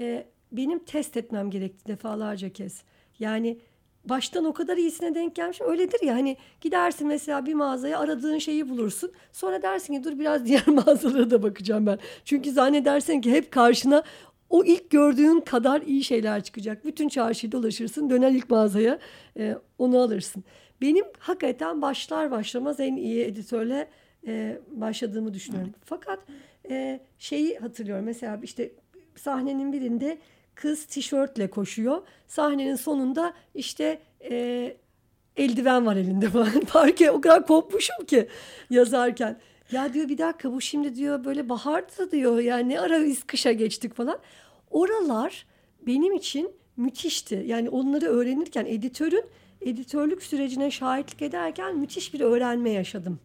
e, 0.00 0.26
benim 0.52 0.78
test 0.78 1.16
etmem 1.16 1.50
gerekti 1.50 1.86
defalarca 1.86 2.48
kez. 2.48 2.82
Yani 3.18 3.58
baştan 4.04 4.44
o 4.44 4.52
kadar 4.52 4.76
iyisine 4.76 5.14
denk 5.14 5.34
gelmiş. 5.34 5.60
Öyledir 5.60 6.02
ya 6.02 6.14
hani 6.14 6.36
gidersin 6.60 7.08
mesela 7.08 7.46
bir 7.46 7.54
mağazaya 7.54 7.98
aradığın 7.98 8.38
şeyi 8.38 8.68
bulursun. 8.68 9.12
Sonra 9.32 9.62
dersin 9.62 9.94
ki 9.94 10.04
dur 10.04 10.18
biraz 10.18 10.46
diğer 10.46 10.66
mağazalara 10.86 11.30
da 11.30 11.42
bakacağım 11.42 11.86
ben. 11.86 11.98
Çünkü 12.24 12.52
zannedersen 12.52 13.20
ki 13.20 13.32
hep 13.32 13.50
karşına 13.50 14.02
o 14.50 14.64
ilk 14.64 14.90
gördüğün 14.90 15.40
kadar 15.40 15.82
iyi 15.82 16.04
şeyler 16.04 16.44
çıkacak. 16.44 16.84
Bütün 16.84 17.08
çarşıyı 17.08 17.52
dolaşırsın 17.52 18.10
döner 18.10 18.30
ilk 18.30 18.50
mağazaya 18.50 18.98
e, 19.38 19.56
onu 19.78 19.98
alırsın. 19.98 20.44
Benim 20.80 21.04
hakikaten 21.18 21.82
başlar 21.82 22.30
başlamaz 22.30 22.80
en 22.80 22.96
iyi 22.96 23.24
editörle 23.24 23.88
e, 24.26 24.58
başladığımı 24.70 25.34
düşünüyorum. 25.34 25.74
Fakat 25.84 26.18
e, 26.70 27.00
şeyi 27.18 27.58
hatırlıyorum 27.58 28.04
mesela 28.04 28.40
işte 28.42 28.72
sahnenin 29.16 29.72
birinde 29.72 30.18
kız 30.54 30.84
tişörtle 30.86 31.50
koşuyor. 31.50 32.02
Sahnenin 32.28 32.76
sonunda 32.76 33.34
işte 33.54 34.00
e, 34.30 34.76
eldiven 35.36 35.86
var 35.86 35.96
elinde 35.96 36.28
falan. 36.28 36.60
Parke 36.72 37.10
o 37.10 37.20
kadar 37.20 37.46
kopmuşum 37.46 38.06
ki 38.06 38.28
yazarken. 38.70 39.40
Ya 39.72 39.94
diyor 39.94 40.08
bir 40.08 40.18
dakika 40.18 40.52
bu 40.52 40.60
şimdi 40.60 40.94
diyor 40.94 41.24
böyle 41.24 41.48
bahardı 41.48 42.10
diyor. 42.10 42.38
Yani 42.38 42.68
ne 42.68 42.80
ara 42.80 43.04
biz 43.04 43.24
kışa 43.24 43.52
geçtik 43.52 43.94
falan. 43.94 44.18
Oralar 44.70 45.46
benim 45.86 46.14
için 46.14 46.50
müthişti. 46.76 47.44
Yani 47.46 47.68
onları 47.68 48.06
öğrenirken 48.06 48.66
editörün 48.66 49.24
editörlük 49.60 50.22
sürecine 50.22 50.70
şahitlik 50.70 51.22
ederken 51.22 51.76
müthiş 51.76 52.14
bir 52.14 52.20
öğrenme 52.20 52.70
yaşadım. 52.70 53.20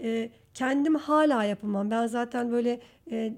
E, 0.00 0.30
kendim 0.54 0.94
hala 0.94 1.44
yapamam. 1.44 1.90
Ben 1.90 2.06
zaten 2.06 2.52
böyle 2.52 2.80
e, 3.10 3.32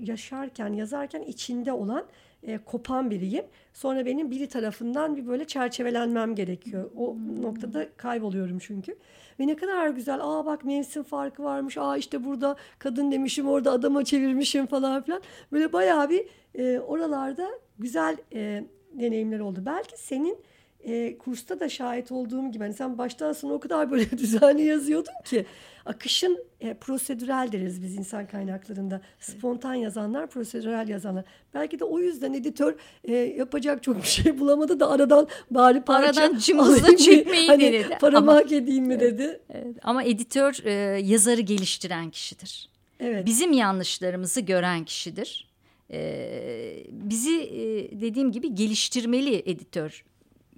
yaşarken, 0.00 0.72
yazarken 0.72 1.22
içinde 1.22 1.72
olan 1.72 2.04
e, 2.42 2.58
kopan 2.58 3.10
biriyim. 3.10 3.44
Sonra 3.72 4.06
benim 4.06 4.30
biri 4.30 4.48
tarafından 4.48 5.16
bir 5.16 5.26
böyle 5.26 5.44
çerçevelenmem 5.44 6.34
gerekiyor. 6.34 6.90
O 6.96 7.14
hmm. 7.14 7.42
noktada 7.42 7.88
kayboluyorum 7.96 8.58
çünkü. 8.58 8.96
Ve 9.40 9.46
ne 9.46 9.56
kadar 9.56 9.88
güzel. 9.88 10.18
Aa 10.20 10.46
bak 10.46 10.64
mevsim 10.64 11.02
farkı 11.02 11.44
varmış. 11.44 11.78
Aa 11.78 11.96
işte 11.96 12.24
burada 12.24 12.56
kadın 12.78 13.12
demişim 13.12 13.48
orada 13.48 13.72
adama 13.72 14.04
çevirmişim 14.04 14.66
falan 14.66 15.02
filan. 15.02 15.22
Böyle 15.52 15.72
bayağı 15.72 16.10
bir 16.10 16.26
e, 16.54 16.78
oralarda 16.80 17.48
güzel 17.78 18.16
e, 18.34 18.64
deneyimler 18.92 19.40
oldu. 19.40 19.62
Belki 19.66 20.02
senin 20.02 20.38
e, 20.84 21.18
kursta 21.18 21.60
da 21.60 21.68
şahit 21.68 22.12
olduğum 22.12 22.52
gibi 22.52 22.64
hani 22.64 22.74
sen 22.74 22.98
baştan 22.98 23.32
sona 23.32 23.52
o 23.52 23.60
kadar 23.60 23.90
böyle 23.90 24.10
düzenli 24.18 24.62
yazıyordun 24.62 25.12
ki 25.24 25.46
akışın 25.86 26.44
e, 26.60 26.74
prosedürel 26.74 27.48
deriz 27.52 27.82
biz 27.82 27.96
insan 27.96 28.26
kaynaklarında. 28.26 29.00
Spontan 29.20 29.74
yazanlar, 29.74 30.26
prosedürel 30.26 30.88
yazanlar. 30.88 31.24
Belki 31.54 31.78
de 31.78 31.84
o 31.84 31.98
yüzden 31.98 32.32
editör 32.32 32.74
e, 33.04 33.14
yapacak 33.14 33.82
çok 33.82 33.96
bir 33.96 34.08
şey 34.08 34.38
bulamadı 34.38 34.80
da 34.80 34.90
aradan 34.90 35.28
bari 35.50 35.80
parça 35.80 36.22
aradan 36.22 36.38
cımbızla 36.38 36.96
çekmeyi 36.96 37.48
hani, 37.48 37.62
denedi. 37.62 37.98
Paramı 38.00 38.30
hak 38.30 38.52
edeyim 38.52 38.84
mi 38.84 39.00
dedi. 39.00 39.40
Evet, 39.50 39.76
ama 39.82 40.04
editör 40.04 40.64
e, 40.64 40.72
yazarı 41.00 41.40
geliştiren 41.40 42.10
kişidir. 42.10 42.68
Evet. 43.00 43.26
Bizim 43.26 43.52
yanlışlarımızı 43.52 44.40
gören 44.40 44.84
kişidir. 44.84 45.52
Ee, 45.92 46.84
bizi 46.90 47.40
e, 47.40 48.00
dediğim 48.00 48.32
gibi 48.32 48.54
geliştirmeli 48.54 49.42
editör 49.46 50.04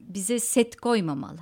bize 0.09 0.39
set 0.39 0.77
koymamalı. 0.77 1.39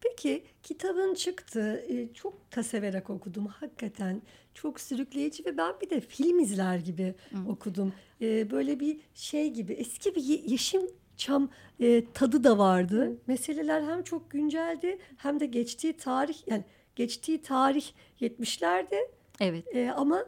Peki 0.00 0.44
kitabın 0.62 1.14
çıktı. 1.14 1.84
E, 1.88 2.14
çok 2.14 2.56
da 2.56 2.62
severek 2.62 3.10
okudum. 3.10 3.46
Hakikaten 3.46 4.22
çok 4.54 4.80
sürükleyici 4.80 5.44
ve 5.44 5.56
ben 5.56 5.74
bir 5.82 5.90
de 5.90 6.00
film 6.00 6.38
izler 6.38 6.78
gibi 6.78 7.14
Hı. 7.30 7.50
okudum. 7.50 7.92
E, 8.20 8.50
böyle 8.50 8.80
bir 8.80 9.00
şey 9.14 9.50
gibi 9.50 9.72
eski 9.72 10.14
bir 10.14 10.22
Yeşim 10.22 10.82
Çam 11.16 11.50
e, 11.80 12.04
tadı 12.12 12.44
da 12.44 12.58
vardı. 12.58 13.06
Hı. 13.06 13.16
Meseleler 13.26 13.82
hem 13.82 14.02
çok 14.02 14.30
günceldi 14.30 14.98
hem 15.16 15.40
de 15.40 15.46
geçtiği 15.46 15.96
tarih 15.96 16.38
yani 16.46 16.64
geçtiği 16.96 17.42
tarih 17.42 17.84
70'lerde. 18.20 18.96
Evet. 19.40 19.76
E, 19.76 19.90
ama 19.90 20.24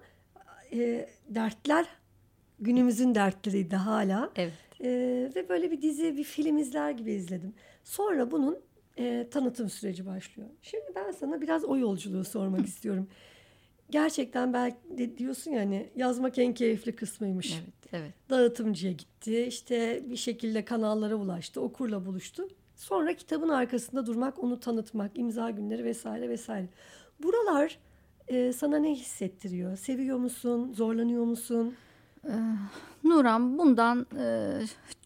e, 0.73 1.09
dertler 1.29 1.87
günümüzün 2.59 3.15
dertleriydi 3.15 3.77
hala. 3.77 4.31
Evet. 4.37 4.53
E, 4.81 4.89
ve 5.37 5.49
böyle 5.49 5.71
bir 5.71 5.83
dizi, 5.83 6.17
bir 6.17 6.25
film 6.25 6.59
izler 6.59 6.91
gibi 6.91 7.13
izledim. 7.13 7.55
Sonra 7.85 8.31
bunun 8.31 8.59
e, 8.99 9.27
tanıtım 9.31 9.71
süreci 9.71 10.07
başlıyor. 10.07 10.49
Şimdi 10.63 10.85
ben 10.95 11.11
sana 11.11 11.41
biraz 11.41 11.65
o 11.65 11.77
yolculuğu 11.77 12.25
sormak 12.25 12.67
istiyorum. 12.67 13.09
Gerçekten 13.91 14.53
belki 14.53 14.77
de 14.99 15.19
diyorsun 15.19 15.51
ya 15.51 15.61
hani 15.61 15.91
yazmak 15.97 16.39
en 16.39 16.55
keyifli 16.55 16.97
kısmıymış. 16.97 17.55
Evet, 17.63 17.75
evet. 17.93 18.13
Dağıtımcıya 18.31 18.93
gitti, 18.93 19.45
işte 19.49 20.03
bir 20.11 20.17
şekilde 20.17 20.65
kanallara 20.65 21.15
ulaştı, 21.15 21.61
okurla 21.61 22.07
buluştu. 22.07 22.49
Sonra 22.77 23.15
kitabın 23.15 23.49
arkasında 23.49 24.07
durmak, 24.07 24.45
onu 24.45 24.61
tanıtmak, 24.61 25.19
imza 25.19 25.51
günleri 25.51 25.85
vesaire 25.85 26.29
vesaire. 26.29 26.69
Buralar 27.23 27.79
e, 28.29 28.53
sana 28.53 28.79
ne 28.79 28.95
hissettiriyor? 28.95 29.77
Seviyor 29.77 30.19
musun? 30.19 30.73
Zorlanıyor 30.73 31.25
musun? 31.25 31.75
Ee, 32.25 32.31
Nuran 33.05 33.59
bundan 33.59 34.07
e, 34.19 34.53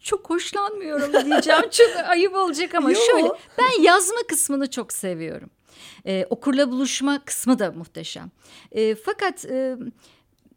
çok 0.02 0.30
hoşlanmıyorum 0.30 1.12
diyeceğim. 1.12 1.62
çok 1.70 1.96
ayıp 2.08 2.34
olacak 2.34 2.74
ama 2.74 2.90
Yo. 2.90 2.98
şöyle 3.10 3.28
ben 3.58 3.82
yazma 3.82 4.18
kısmını 4.28 4.70
çok 4.70 4.92
seviyorum. 4.92 5.50
E, 6.06 6.26
okurla 6.30 6.70
buluşma 6.70 7.24
kısmı 7.24 7.58
da 7.58 7.72
muhteşem. 7.72 8.30
E, 8.72 8.94
fakat 8.94 9.44
e, 9.44 9.76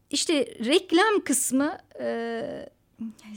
işte 0.09 0.45
reklam 0.65 1.19
kısmı 1.25 1.77
e, 1.99 2.69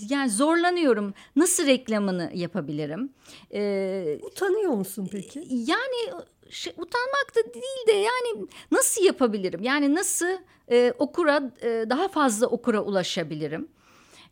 yani 0.08 0.30
zorlanıyorum. 0.30 1.14
Nasıl 1.36 1.66
reklamını 1.66 2.30
yapabilirim? 2.34 3.10
Ee, 3.52 4.18
Utanıyor 4.22 4.72
musun 4.72 5.08
peki? 5.12 5.46
Yani 5.50 6.22
şey, 6.50 6.72
utanmak 6.76 7.32
da 7.36 7.54
değil 7.54 7.86
de 7.88 7.92
yani 7.92 8.46
nasıl 8.70 9.04
yapabilirim? 9.04 9.62
Yani 9.62 9.94
nasıl 9.94 10.26
e, 10.70 10.92
okura 10.98 11.52
e, 11.62 11.84
daha 11.90 12.08
fazla 12.08 12.46
okura 12.46 12.80
ulaşabilirim? 12.80 13.68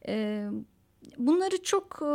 E, 0.09 0.45
bunları 1.19 1.63
çok 1.63 1.99
e, 2.03 2.07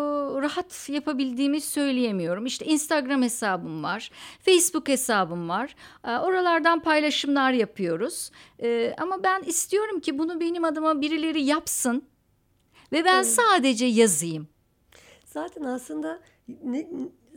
rahat 0.42 0.90
yapabildiğimi 0.90 1.62
söyleyemiyorum. 1.62 2.46
İşte 2.46 2.66
Instagram 2.66 3.22
hesabım 3.22 3.84
var, 3.84 4.12
Facebook 4.40 4.88
hesabım 4.88 5.50
var. 5.50 5.76
E, 6.08 6.18
oralardan 6.18 6.80
paylaşımlar 6.80 7.52
yapıyoruz. 7.52 8.32
E, 8.62 8.96
ama 8.98 9.24
ben 9.24 9.42
istiyorum 9.42 10.00
ki 10.00 10.18
bunu 10.18 10.40
benim 10.40 10.64
adıma 10.64 11.02
birileri 11.02 11.44
yapsın 11.44 12.04
ve 12.92 13.06
ben 13.06 13.16
evet. 13.16 13.28
sadece 13.28 13.86
yazayım. 13.86 14.48
Zaten 15.26 15.64
aslında 15.64 16.20
ne, 16.64 16.88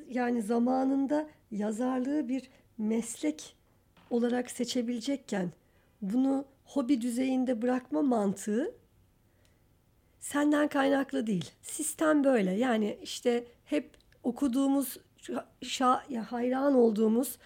yani 0.09 0.43
zamanında 0.43 1.29
yazarlığı 1.53 2.29
bir 2.29 2.51
meslek 2.79 3.55
olarak 4.11 4.51
seçebilecekken 4.51 5.53
bunu 6.03 6.45
hobi 6.65 7.01
düzeyinde 7.01 7.63
bırakma 7.63 8.03
mantığı 8.03 8.75
senden 10.21 10.69
kaynaklı 10.69 11.27
değil. 11.27 11.51
Sistem 11.63 12.25
böyle. 12.25 12.51
Yani 12.51 12.99
işte 13.03 13.45
hep 13.65 13.91
okuduğumuz, 14.23 14.97
şa, 15.63 16.03
hayran 16.31 16.75
olduğumuz 16.75 17.39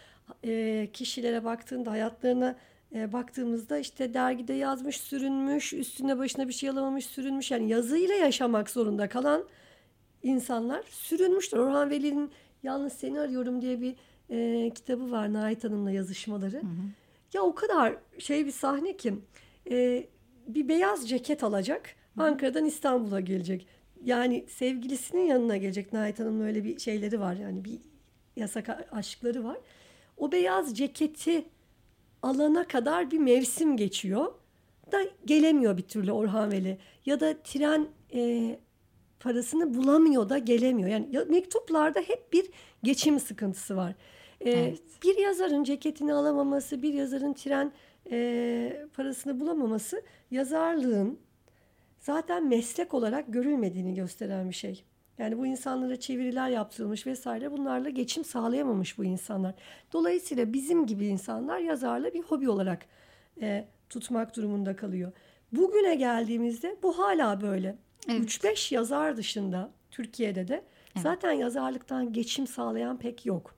e, 0.45 0.89
kişilere 0.93 1.45
baktığında, 1.45 1.91
hayatlarına 1.91 2.57
e, 2.95 3.13
baktığımızda 3.13 3.79
işte 3.79 4.15
dergide 4.15 4.53
yazmış, 4.53 5.01
sürünmüş, 5.01 5.73
üstüne 5.73 6.19
başına 6.19 6.49
bir 6.49 6.53
şey 6.53 6.69
alamamış, 6.69 7.07
sürünmüş. 7.07 7.51
Yani 7.51 7.69
yazıyla 7.69 8.15
yaşamak 8.15 8.71
zorunda 8.71 9.09
kalan 9.09 9.45
insanlar 10.23 10.83
sürünmüştür. 10.91 11.59
Orhan 11.59 11.91
Veli'nin 11.91 12.31
Yalnız 12.67 12.93
Seni 12.93 13.21
Arıyorum 13.21 13.63
diye 13.63 13.81
bir 13.81 13.97
e, 14.31 14.71
kitabı 14.71 15.11
var 15.11 15.33
Nait 15.33 15.65
Hanım'la 15.65 15.91
yazışmaları. 15.91 16.57
Hı 16.57 16.61
hı. 16.61 16.87
Ya 17.33 17.43
o 17.43 17.55
kadar 17.55 17.97
şey 18.19 18.47
bir 18.47 18.51
sahne 18.51 18.97
ki 18.97 19.15
e, 19.71 20.07
bir 20.49 20.69
beyaz 20.69 21.09
ceket 21.09 21.45
alacak. 21.45 21.95
Hı. 22.17 22.23
Ankara'dan 22.23 22.65
İstanbul'a 22.65 23.21
gelecek. 23.21 23.67
Yani 24.05 24.45
sevgilisinin 24.49 25.27
yanına 25.27 25.57
gelecek 25.57 25.93
Nait 25.93 26.21
Hanım'la 26.21 26.45
öyle 26.45 26.65
bir 26.65 26.79
şeyleri 26.79 27.21
var. 27.21 27.35
Yani 27.35 27.65
bir 27.65 27.79
yasak 28.37 28.89
aşkları 28.93 29.45
var. 29.45 29.57
O 30.17 30.33
beyaz 30.33 30.77
ceketi 30.77 31.45
alana 32.23 32.67
kadar 32.67 33.11
bir 33.11 33.19
mevsim 33.19 33.77
geçiyor. 33.77 34.33
Da 34.93 34.99
gelemiyor 35.25 35.77
bir 35.77 35.83
türlü 35.83 36.13
Orhan 36.13 36.53
Veli. 36.53 36.79
Ya 37.07 37.21
da 37.21 37.35
tren 37.43 37.89
e, 38.15 38.59
parasını 39.21 39.75
bulamıyor 39.75 40.29
da 40.29 40.39
gelemiyor. 40.39 40.89
Yani 40.89 41.09
mektuplarda 41.29 42.01
hep 42.01 42.33
bir 42.33 42.51
geçim 42.83 43.21
sıkıntısı 43.21 43.77
var. 43.77 43.95
Ee, 44.41 44.51
evet. 44.51 44.83
Bir 45.05 45.19
yazarın 45.19 45.65
ceketini 45.65 46.15
alamaması, 46.15 46.83
bir 46.83 46.95
yazarın 46.95 47.33
tren 47.33 47.73
e, 48.11 48.87
parasını 48.95 49.41
bulamaması 49.41 50.03
yazarlığın 50.31 51.19
zaten 52.01 52.49
meslek 52.49 52.95
olarak 52.95 53.25
görülmediğini 53.29 53.95
gösteren 53.95 54.49
bir 54.49 54.55
şey. 54.55 54.85
Yani 55.19 55.39
bu 55.39 55.47
insanlara 55.47 56.01
çeviriler 56.01 56.49
yaptırılmış 56.49 57.07
vesaire 57.07 57.53
bunlarla 57.53 57.91
geçim 57.91 58.25
sağlayamamış 58.25 58.99
bu 58.99 59.05
insanlar. 59.05 59.55
Dolayısıyla 59.93 60.53
bizim 60.53 60.87
gibi 60.87 61.07
insanlar 61.07 61.59
yazarla 61.59 62.15
bir 62.15 62.23
hobi 62.23 62.49
olarak 62.49 62.87
e, 63.41 63.69
tutmak 63.89 64.37
durumunda 64.37 64.77
kalıyor. 64.77 65.13
Bugüne 65.53 65.95
geldiğimizde 65.95 66.77
bu 66.83 66.99
hala 66.99 67.41
böyle. 67.41 67.77
Evet. 68.09 68.21
3-5 68.21 68.75
yazar 68.75 69.17
dışında 69.17 69.71
Türkiye'de 69.91 70.49
de 70.49 70.55
evet. 70.55 71.03
zaten 71.03 71.33
yazarlıktan 71.33 72.13
geçim 72.13 72.47
sağlayan 72.47 72.99
pek 72.99 73.27
yok. 73.27 73.55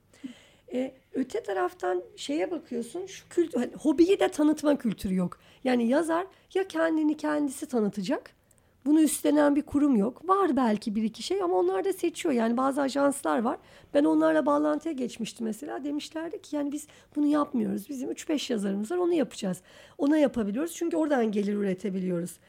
Ee, 0.73 0.93
öte 1.13 1.43
taraftan 1.43 2.03
şeye 2.15 2.51
bakıyorsun 2.51 3.05
şu 3.05 3.29
kültür, 3.29 3.59
hani, 3.59 3.73
hobiyi 3.73 4.19
de 4.19 4.29
tanıtma 4.29 4.77
kültürü 4.77 5.15
yok. 5.15 5.39
Yani 5.63 5.87
yazar 5.87 6.27
ya 6.53 6.67
kendini 6.67 7.17
kendisi 7.17 7.65
tanıtacak. 7.65 8.39
Bunu 8.85 9.01
üstlenen 9.01 9.55
bir 9.55 9.61
kurum 9.61 9.95
yok. 9.95 10.29
Var 10.29 10.55
belki 10.55 10.95
bir 10.95 11.03
iki 11.03 11.23
şey 11.23 11.41
ama 11.41 11.55
onlar 11.55 11.85
da 11.85 11.93
seçiyor. 11.93 12.33
Yani 12.33 12.57
bazı 12.57 12.81
ajanslar 12.81 13.39
var. 13.39 13.57
Ben 13.93 14.03
onlarla 14.03 14.45
bağlantıya 14.45 14.93
geçmiştim 14.93 15.45
mesela. 15.45 15.83
Demişlerdi 15.83 16.41
ki 16.41 16.55
yani 16.55 16.71
biz 16.71 16.87
bunu 17.15 17.27
yapmıyoruz. 17.27 17.89
Bizim 17.89 18.11
3-5 18.11 18.53
yazarımız 18.53 18.91
var 18.91 18.97
onu 18.97 19.13
yapacağız. 19.13 19.61
Ona 19.97 20.17
yapabiliyoruz 20.17 20.73
çünkü 20.73 20.97
oradan 20.97 21.31
gelir 21.31 21.53
üretebiliyoruz. 21.53 22.39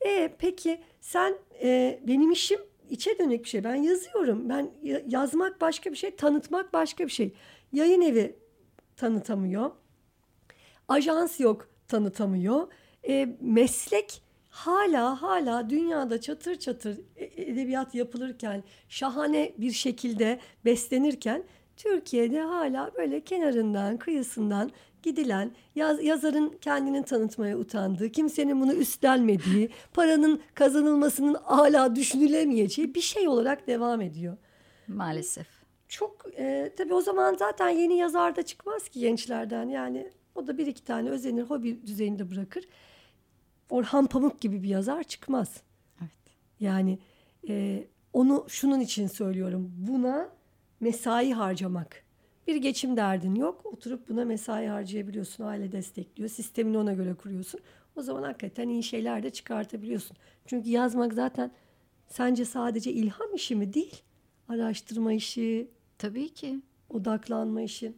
E, 0.00 0.34
peki 0.38 0.80
sen 1.08 1.38
e, 1.62 2.00
benim 2.06 2.30
işim 2.30 2.60
içe 2.90 3.18
dönük 3.18 3.44
bir 3.44 3.48
şey. 3.48 3.64
Ben 3.64 3.74
yazıyorum. 3.74 4.48
Ben 4.48 4.70
yazmak 5.08 5.60
başka 5.60 5.90
bir 5.90 5.96
şey, 5.96 6.16
tanıtmak 6.16 6.72
başka 6.72 7.04
bir 7.04 7.12
şey. 7.12 7.34
Yayın 7.72 8.00
evi 8.00 8.36
tanıtamıyor. 8.96 9.70
Ajans 10.88 11.40
yok 11.40 11.68
tanıtamıyor. 11.88 12.68
E, 13.08 13.36
meslek 13.40 14.22
hala 14.48 15.22
hala 15.22 15.70
dünyada 15.70 16.20
çatır 16.20 16.58
çatır 16.58 17.00
e, 17.16 17.42
edebiyat 17.42 17.94
yapılırken 17.94 18.64
şahane 18.88 19.52
bir 19.58 19.72
şekilde 19.72 20.40
beslenirken 20.64 21.44
Türkiye'de 21.76 22.40
hala 22.40 22.90
böyle 22.96 23.20
kenarından 23.20 23.96
kıyısından 23.96 24.70
gidilen 25.10 25.50
yaz, 25.74 26.04
yazarın 26.04 26.58
kendini 26.60 27.02
tanıtmaya 27.04 27.58
utandığı, 27.58 28.12
kimsenin 28.12 28.60
bunu 28.60 28.72
üstlenmediği, 28.72 29.70
paranın 29.92 30.40
kazanılmasının 30.54 31.34
hala 31.34 31.96
düşünülemeyeceği 31.96 32.94
bir 32.94 33.00
şey 33.00 33.28
olarak 33.28 33.66
devam 33.66 34.00
ediyor. 34.00 34.36
Maalesef. 34.88 35.46
Çok 35.88 36.26
e, 36.38 36.72
tabii 36.76 36.94
o 36.94 37.00
zaman 37.00 37.34
zaten 37.34 37.68
yeni 37.68 37.96
yazar 37.96 38.36
da 38.36 38.42
çıkmaz 38.42 38.88
ki 38.88 39.00
gençlerden 39.00 39.68
yani 39.68 40.10
o 40.34 40.46
da 40.46 40.58
bir 40.58 40.66
iki 40.66 40.84
tane 40.84 41.10
özenir 41.10 41.42
hobi 41.42 41.86
düzeyinde 41.86 42.30
bırakır. 42.30 42.64
Orhan 43.70 44.06
Pamuk 44.06 44.40
gibi 44.40 44.62
bir 44.62 44.68
yazar 44.68 45.02
çıkmaz. 45.02 45.62
Evet. 46.00 46.10
Yani 46.60 46.98
e, 47.48 47.84
onu 48.12 48.44
şunun 48.48 48.80
için 48.80 49.06
söylüyorum. 49.06 49.72
Buna 49.76 50.28
mesai 50.80 51.32
harcamak. 51.32 52.07
Bir 52.48 52.56
geçim 52.56 52.96
derdin 52.96 53.34
yok. 53.34 53.66
Oturup 53.66 54.08
buna 54.08 54.24
mesai 54.24 54.66
harcayabiliyorsun. 54.66 55.44
Aile 55.44 55.72
destekliyor. 55.72 56.28
Sistemini 56.30 56.78
ona 56.78 56.92
göre 56.92 57.14
kuruyorsun. 57.14 57.60
O 57.96 58.02
zaman 58.02 58.22
hakikaten 58.22 58.68
iyi 58.68 58.82
şeyler 58.82 59.22
de 59.22 59.30
çıkartabiliyorsun. 59.30 60.16
Çünkü 60.46 60.70
yazmak 60.70 61.14
zaten 61.14 61.50
sence 62.06 62.44
sadece 62.44 62.92
ilham 62.92 63.34
işi 63.34 63.54
mi? 63.56 63.74
Değil. 63.74 64.02
Araştırma 64.48 65.12
işi. 65.12 65.68
Tabii 65.98 66.28
ki. 66.28 66.60
Odaklanma 66.90 67.62
işi. 67.62 67.92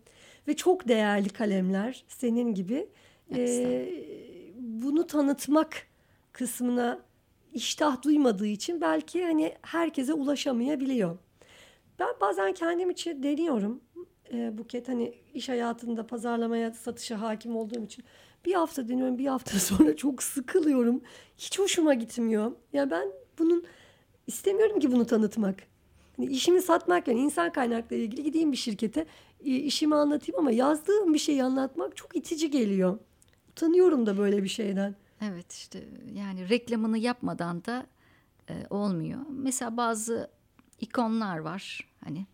Ve 0.48 0.56
çok 0.56 0.88
değerli 0.88 1.28
kalemler 1.28 2.04
senin 2.08 2.54
gibi. 2.54 2.88
Ee, 3.36 3.88
bunu 4.58 5.06
tanıtmak 5.06 5.86
kısmına 6.32 7.00
iştah 7.52 8.02
duymadığı 8.02 8.46
için 8.46 8.80
belki 8.80 9.24
hani 9.24 9.54
herkese 9.62 10.12
ulaşamayabiliyor. 10.12 11.18
Ben 11.98 12.14
bazen 12.20 12.52
kendim 12.52 12.90
için 12.90 13.22
deniyorum. 13.22 13.80
E, 14.32 14.58
Buket 14.58 14.88
hani 14.88 15.14
iş 15.34 15.48
hayatında 15.48 16.06
pazarlamaya, 16.06 16.72
satışa 16.72 17.20
hakim 17.20 17.56
olduğum 17.56 17.84
için 17.84 18.04
bir 18.44 18.54
hafta 18.54 18.88
deniyorum, 18.88 19.18
bir 19.18 19.26
hafta 19.26 19.58
sonra 19.58 19.96
çok 19.96 20.22
sıkılıyorum. 20.22 21.00
Hiç 21.38 21.58
hoşuma 21.58 21.94
gitmiyor. 21.94 22.52
Ya 22.72 22.90
ben 22.90 23.08
bunun 23.38 23.64
istemiyorum 24.26 24.80
ki 24.80 24.92
bunu 24.92 25.06
tanıtmak. 25.06 25.56
Hani 26.16 26.26
işimi 26.26 26.62
satmak 26.62 27.08
yani 27.08 27.20
insan 27.20 27.52
kaynakları 27.52 28.00
ilgili 28.00 28.22
gideyim 28.22 28.52
bir 28.52 28.56
şirkete 28.56 29.06
işimi 29.44 29.94
anlatayım 29.94 30.38
ama 30.38 30.50
yazdığım 30.50 31.14
bir 31.14 31.18
şeyi 31.18 31.44
anlatmak 31.44 31.96
çok 31.96 32.16
itici 32.16 32.50
geliyor. 32.50 32.98
Utanıyorum 33.50 34.06
da 34.06 34.18
böyle 34.18 34.42
bir 34.42 34.48
şeyden. 34.48 34.94
Evet 35.20 35.52
işte 35.52 35.84
yani 36.14 36.48
reklamını 36.48 36.98
yapmadan 36.98 37.64
da 37.64 37.86
e, 38.50 38.54
olmuyor. 38.70 39.20
Mesela 39.28 39.76
bazı 39.76 40.30
ikonlar 40.80 41.38
var 41.38 41.88
hani 42.04 42.26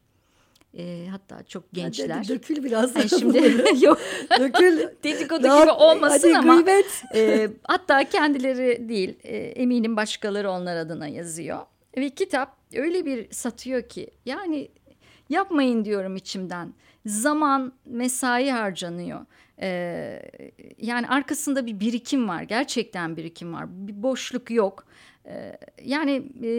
e, 0.79 1.07
hatta 1.11 1.43
çok 1.43 1.73
gençler. 1.73 2.11
Hadi 2.11 2.29
dökül 2.29 2.65
biraz. 2.65 2.97
Yani 2.97 3.09
şimdi 3.21 3.39
yok. 3.85 3.99
dökül. 4.39 4.79
Dedikodu 5.05 5.43
gibi 5.43 5.71
olmasın 5.71 6.33
hadi 6.33 6.39
ama. 6.39 6.55
Gıybet. 6.55 7.03
E, 7.15 7.51
hatta 7.63 8.05
kendileri 8.05 8.89
değil 8.89 9.19
e, 9.23 9.37
eminim 9.37 9.97
başkaları 9.97 10.51
onlar 10.51 10.77
adına 10.77 11.09
yazıyor. 11.09 11.59
Ve 11.97 12.11
kitap 12.11 12.57
öyle 12.75 13.05
bir 13.05 13.31
satıyor 13.31 13.89
ki 13.89 14.11
yani 14.25 14.69
yapmayın 15.29 15.85
diyorum 15.85 16.17
içimden. 16.17 16.75
Zaman, 17.07 17.73
mesai 17.87 18.51
harcanıyor. 18.51 19.27
Ee, 19.61 20.23
yani 20.79 21.09
arkasında 21.09 21.67
bir 21.67 21.81
birikim 21.81 22.29
var. 22.29 22.43
Gerçekten 22.43 23.17
birikim 23.17 23.55
var. 23.55 23.67
Bir 23.69 24.03
boşluk 24.03 24.51
yok. 24.51 24.85
Ee, 25.27 25.59
yani 25.85 26.13
e, 26.43 26.51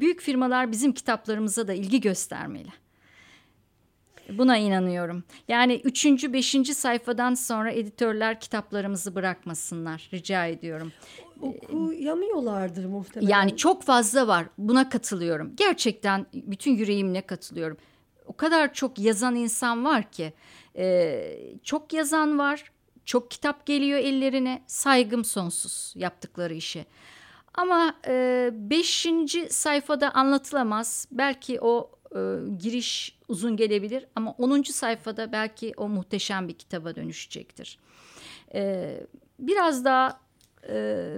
büyük 0.00 0.20
firmalar 0.20 0.72
bizim 0.72 0.92
kitaplarımıza 0.92 1.68
da 1.68 1.72
ilgi 1.72 2.00
göstermeli. 2.00 2.68
Buna 4.32 4.56
inanıyorum. 4.56 5.24
Yani 5.48 5.80
üçüncü, 5.84 6.32
beşinci 6.32 6.74
sayfadan 6.74 7.34
sonra 7.34 7.72
editörler 7.72 8.40
kitaplarımızı 8.40 9.14
bırakmasınlar. 9.14 10.08
Rica 10.12 10.46
ediyorum. 10.46 10.92
Okuyamıyorlardır 11.40 12.84
muhtemelen. 12.84 13.30
Yani 13.30 13.56
çok 13.56 13.82
fazla 13.82 14.28
var. 14.28 14.46
Buna 14.58 14.88
katılıyorum. 14.88 15.52
Gerçekten 15.56 16.26
bütün 16.34 16.70
yüreğimle 16.70 17.20
katılıyorum. 17.20 17.76
O 18.26 18.36
kadar 18.36 18.74
çok 18.74 18.98
yazan 18.98 19.34
insan 19.34 19.84
var 19.84 20.10
ki. 20.10 20.32
E, 20.76 21.38
çok 21.62 21.92
yazan 21.92 22.38
var. 22.38 22.72
Çok 23.04 23.30
kitap 23.30 23.66
geliyor 23.66 23.98
ellerine. 23.98 24.62
Saygım 24.66 25.24
sonsuz 25.24 25.92
yaptıkları 25.96 26.54
işe. 26.54 26.84
Ama 27.54 27.94
e, 28.06 28.50
beşinci 28.52 29.48
sayfada 29.50 30.10
anlatılamaz. 30.10 31.08
Belki 31.10 31.60
o 31.60 31.90
e, 32.16 32.48
giriş 32.58 33.18
uzun 33.28 33.56
gelebilir 33.56 34.06
ama 34.14 34.34
onuncu 34.38 34.72
sayfada 34.72 35.32
belki 35.32 35.72
o 35.76 35.88
muhteşem 35.88 36.48
bir 36.48 36.54
kitaba 36.54 36.96
dönüşecektir. 36.96 37.78
E, 38.54 38.94
biraz 39.38 39.84
daha 39.84 40.20
e, 40.68 41.16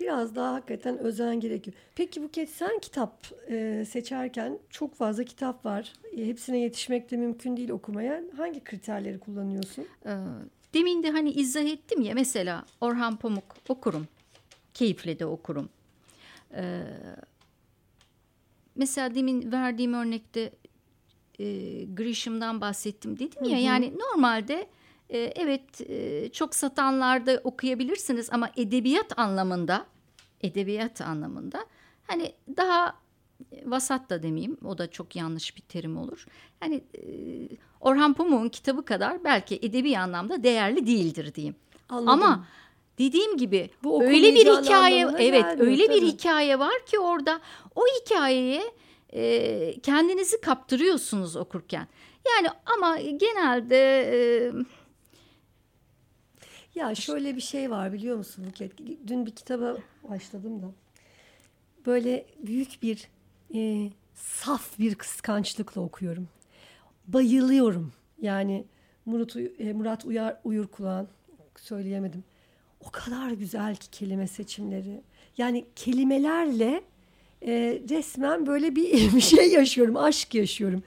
biraz 0.00 0.36
daha 0.36 0.54
hakikaten 0.54 0.98
özen 0.98 1.40
gerekiyor. 1.40 1.76
Peki 1.94 2.22
Buket 2.22 2.50
sen 2.50 2.78
kitap 2.78 3.26
e, 3.50 3.84
seçerken 3.88 4.58
çok 4.70 4.94
fazla 4.94 5.24
kitap 5.24 5.64
var. 5.64 5.92
E, 6.16 6.26
hepsine 6.26 6.58
yetişmek 6.58 7.10
de 7.10 7.16
mümkün 7.16 7.56
değil 7.56 7.70
okumaya. 7.70 8.22
Hangi 8.36 8.64
kriterleri 8.64 9.18
kullanıyorsun? 9.18 9.86
E, 10.06 10.12
demin 10.74 11.02
de 11.02 11.10
hani 11.10 11.30
izah 11.30 11.64
ettim 11.64 12.02
ya 12.02 12.14
mesela 12.14 12.64
Orhan 12.80 13.16
Pamuk 13.16 13.56
okurum. 13.68 14.08
Keyifle 14.74 15.18
de 15.18 15.26
okurum. 15.26 15.68
E, 16.56 16.82
mesela 18.76 19.14
demin 19.14 19.52
verdiğim 19.52 19.94
örnekte 19.94 20.52
e, 21.38 21.44
Grisham'dan 21.84 22.60
bahsettim 22.60 23.18
dedim 23.18 23.44
ya. 23.44 23.50
Hı 23.50 23.60
hı. 23.60 23.64
Yani 23.64 23.92
normalde 23.98 24.66
e, 25.08 25.18
evet 25.18 25.80
e, 25.90 26.28
çok 26.32 26.54
satanlarda 26.54 27.40
okuyabilirsiniz 27.44 28.28
ama 28.32 28.50
edebiyat 28.56 29.18
anlamında 29.18 29.86
edebiyat 30.42 31.00
anlamında 31.00 31.66
hani 32.06 32.32
daha 32.56 33.04
vasat 33.64 34.10
da 34.10 34.22
demeyeyim 34.22 34.56
o 34.64 34.78
da 34.78 34.90
çok 34.90 35.16
yanlış 35.16 35.56
bir 35.56 35.62
terim 35.62 35.96
olur. 35.96 36.26
Yani 36.62 36.84
e, 36.94 37.02
Orhan 37.80 38.14
Pamuk'un 38.14 38.48
kitabı 38.48 38.84
kadar 38.84 39.24
belki 39.24 39.58
edebi 39.62 39.98
anlamda 39.98 40.42
değerli 40.42 40.86
değildir 40.86 41.34
diyeyim. 41.34 41.56
Anladım. 41.88 42.08
Ama 42.08 42.46
dediğim 42.98 43.36
gibi 43.36 43.70
Bu 43.84 44.04
öyle 44.04 44.34
bir 44.34 44.46
hikaye 44.46 45.08
evet 45.18 45.44
öyle 45.58 45.86
tabii. 45.86 45.96
bir 45.96 46.02
hikaye 46.06 46.58
var 46.58 46.86
ki 46.86 46.98
orada 46.98 47.40
o 47.74 47.82
hikayeye 48.00 48.62
e, 49.12 49.80
kendinizi 49.80 50.40
kaptırıyorsunuz 50.40 51.36
okurken. 51.36 51.88
Yani 52.36 52.48
ama 52.76 52.98
genelde 52.98 54.00
e, 54.12 54.52
ya 56.74 56.94
şöyle 56.94 57.36
bir 57.36 57.40
şey 57.40 57.70
var 57.70 57.92
biliyor 57.92 58.16
musun 58.16 58.44
Buket? 58.48 58.72
Dün 59.06 59.26
bir 59.26 59.30
kitaba 59.30 59.76
başladım 60.08 60.62
da. 60.62 60.66
Böyle 61.86 62.26
büyük 62.38 62.82
bir 62.82 63.08
e, 63.54 63.90
saf 64.14 64.78
bir 64.78 64.94
kıskançlıkla 64.94 65.80
okuyorum. 65.80 66.28
Bayılıyorum. 67.06 67.92
Yani 68.20 68.64
Murat, 69.06 69.36
e, 69.36 69.72
Murat 69.72 70.04
Uyar, 70.04 70.40
Uyur 70.44 70.66
Kulağan 70.66 71.08
söyleyemedim. 71.56 72.24
O 72.88 72.90
kadar 72.90 73.30
güzel 73.30 73.76
ki 73.76 73.90
kelime 73.90 74.26
seçimleri. 74.26 75.00
Yani 75.38 75.64
kelimelerle 75.76 76.82
e, 77.46 77.82
resmen 77.90 78.46
böyle 78.46 78.76
bir, 78.76 79.20
şey 79.20 79.52
yaşıyorum, 79.52 79.96
aşk 79.96 80.34
yaşıyorum. 80.34 80.82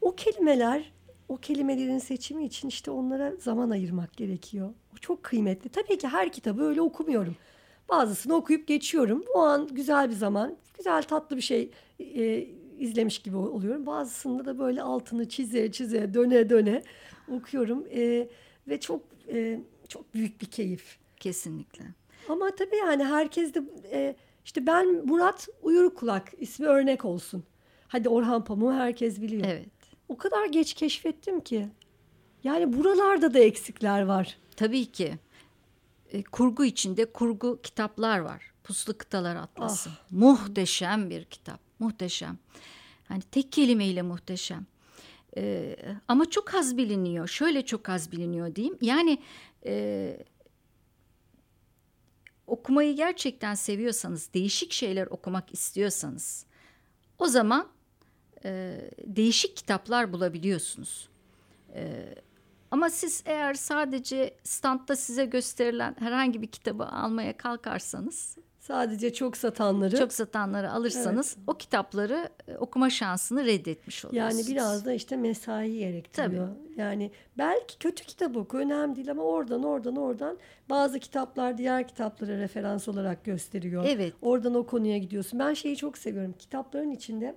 O 0.00 0.14
kelimeler, 0.14 0.92
o 1.28 1.36
kelimelerin 1.36 1.98
seçimi 1.98 2.44
için 2.44 2.68
işte 2.68 2.90
onlara 2.90 3.36
zaman 3.36 3.70
ayırmak 3.70 4.16
gerekiyor. 4.16 4.70
O 4.94 4.96
çok 4.96 5.22
kıymetli. 5.22 5.70
Tabii 5.70 5.98
ki 5.98 6.08
her 6.08 6.32
kitabı 6.32 6.62
öyle 6.62 6.80
okumuyorum. 6.80 7.36
Bazısını 7.88 8.34
okuyup 8.34 8.66
geçiyorum. 8.66 9.24
O 9.34 9.38
an 9.38 9.68
güzel 9.72 10.10
bir 10.10 10.14
zaman, 10.14 10.56
güzel 10.78 11.02
tatlı 11.02 11.36
bir 11.36 11.42
şey 11.42 11.70
e, 12.00 12.46
izlemiş 12.78 13.18
gibi 13.18 13.36
oluyorum. 13.36 13.86
Bazısında 13.86 14.44
da 14.44 14.58
böyle 14.58 14.82
altını 14.82 15.28
çize 15.28 15.72
çize 15.72 16.14
döne 16.14 16.50
döne 16.50 16.82
okuyorum 17.32 17.86
e, 17.94 18.28
ve 18.68 18.80
çok 18.80 19.02
e, 19.28 19.60
çok 19.88 20.14
büyük 20.14 20.40
bir 20.40 20.46
keyif. 20.46 20.99
Kesinlikle. 21.20 21.84
Ama 22.28 22.50
tabii 22.50 22.76
yani 22.76 23.04
herkes 23.04 23.54
de 23.54 23.62
e, 23.92 24.16
işte 24.44 24.66
ben 24.66 24.86
Murat 25.06 25.48
Uyur 25.62 25.94
Kulak 25.94 26.32
ismi 26.38 26.66
örnek 26.66 27.04
olsun. 27.04 27.44
Hadi 27.88 28.08
Orhan 28.08 28.44
Pamuk'u 28.44 28.72
herkes 28.72 29.20
biliyor. 29.20 29.44
Evet. 29.46 29.68
O 30.08 30.16
kadar 30.16 30.46
geç 30.46 30.74
keşfettim 30.74 31.40
ki. 31.40 31.68
Yani 32.44 32.72
buralarda 32.72 33.34
da 33.34 33.38
eksikler 33.38 34.02
var. 34.02 34.38
Tabii 34.56 34.86
ki. 34.86 35.14
E, 36.12 36.22
kurgu 36.22 36.64
içinde 36.64 37.12
kurgu 37.12 37.60
kitaplar 37.62 38.18
var. 38.18 38.52
Puslu 38.64 38.98
Kıtalar 38.98 39.36
Atlası. 39.36 39.90
Ah. 39.92 40.10
Muhteşem 40.10 41.10
bir 41.10 41.24
kitap. 41.24 41.60
muhteşem. 41.78 42.38
Hani 43.08 43.22
tek 43.22 43.52
kelimeyle 43.52 44.02
muhteşem. 44.02 44.66
Ee, 45.36 45.76
ama 46.08 46.30
çok 46.30 46.54
az 46.54 46.76
biliniyor. 46.76 47.28
Şöyle 47.28 47.64
çok 47.66 47.88
az 47.88 48.12
biliniyor 48.12 48.54
diyeyim. 48.54 48.78
Yani 48.80 49.18
e, 49.66 50.16
okumayı 52.50 52.96
gerçekten 52.96 53.54
seviyorsanız, 53.54 54.34
değişik 54.34 54.72
şeyler 54.72 55.06
okumak 55.06 55.52
istiyorsanız 55.52 56.46
o 57.18 57.26
zaman 57.26 57.68
e, 58.44 58.80
değişik 59.04 59.56
kitaplar 59.56 60.12
bulabiliyorsunuz. 60.12 61.08
E, 61.74 62.14
ama 62.70 62.90
siz 62.90 63.22
eğer 63.26 63.54
sadece 63.54 64.34
standta 64.44 64.96
size 64.96 65.24
gösterilen 65.24 65.96
herhangi 65.98 66.42
bir 66.42 66.46
kitabı 66.46 66.84
almaya 66.84 67.36
kalkarsanız 67.36 68.36
Sadece 68.70 69.12
çok 69.12 69.36
satanları. 69.36 69.96
Çok 69.96 70.12
satanları 70.12 70.72
alırsanız 70.72 71.34
evet. 71.38 71.48
o 71.48 71.54
kitapları 71.54 72.28
e, 72.48 72.56
okuma 72.56 72.90
şansını 72.90 73.44
reddetmiş 73.44 74.04
oluyorsunuz. 74.04 74.48
Yani 74.48 74.56
biraz 74.56 74.84
da 74.84 74.92
işte 74.92 75.16
mesai 75.16 75.78
gerektiriyor. 75.78 76.48
Tabii. 76.48 76.80
Yani 76.80 77.10
belki 77.38 77.78
kötü 77.78 78.04
kitap 78.04 78.36
oku 78.36 78.58
önemli 78.58 78.96
değil 78.96 79.10
ama 79.10 79.22
oradan 79.22 79.62
oradan 79.62 79.96
oradan 79.96 80.38
bazı 80.68 80.98
kitaplar 80.98 81.58
diğer 81.58 81.88
kitaplara 81.88 82.38
referans 82.38 82.88
olarak 82.88 83.24
gösteriyor. 83.24 83.84
Evet. 83.88 84.14
Oradan 84.22 84.54
o 84.54 84.66
konuya 84.66 84.98
gidiyorsun. 84.98 85.38
Ben 85.38 85.54
şeyi 85.54 85.76
çok 85.76 85.98
seviyorum. 85.98 86.34
Kitapların 86.38 86.90
içinde 86.90 87.34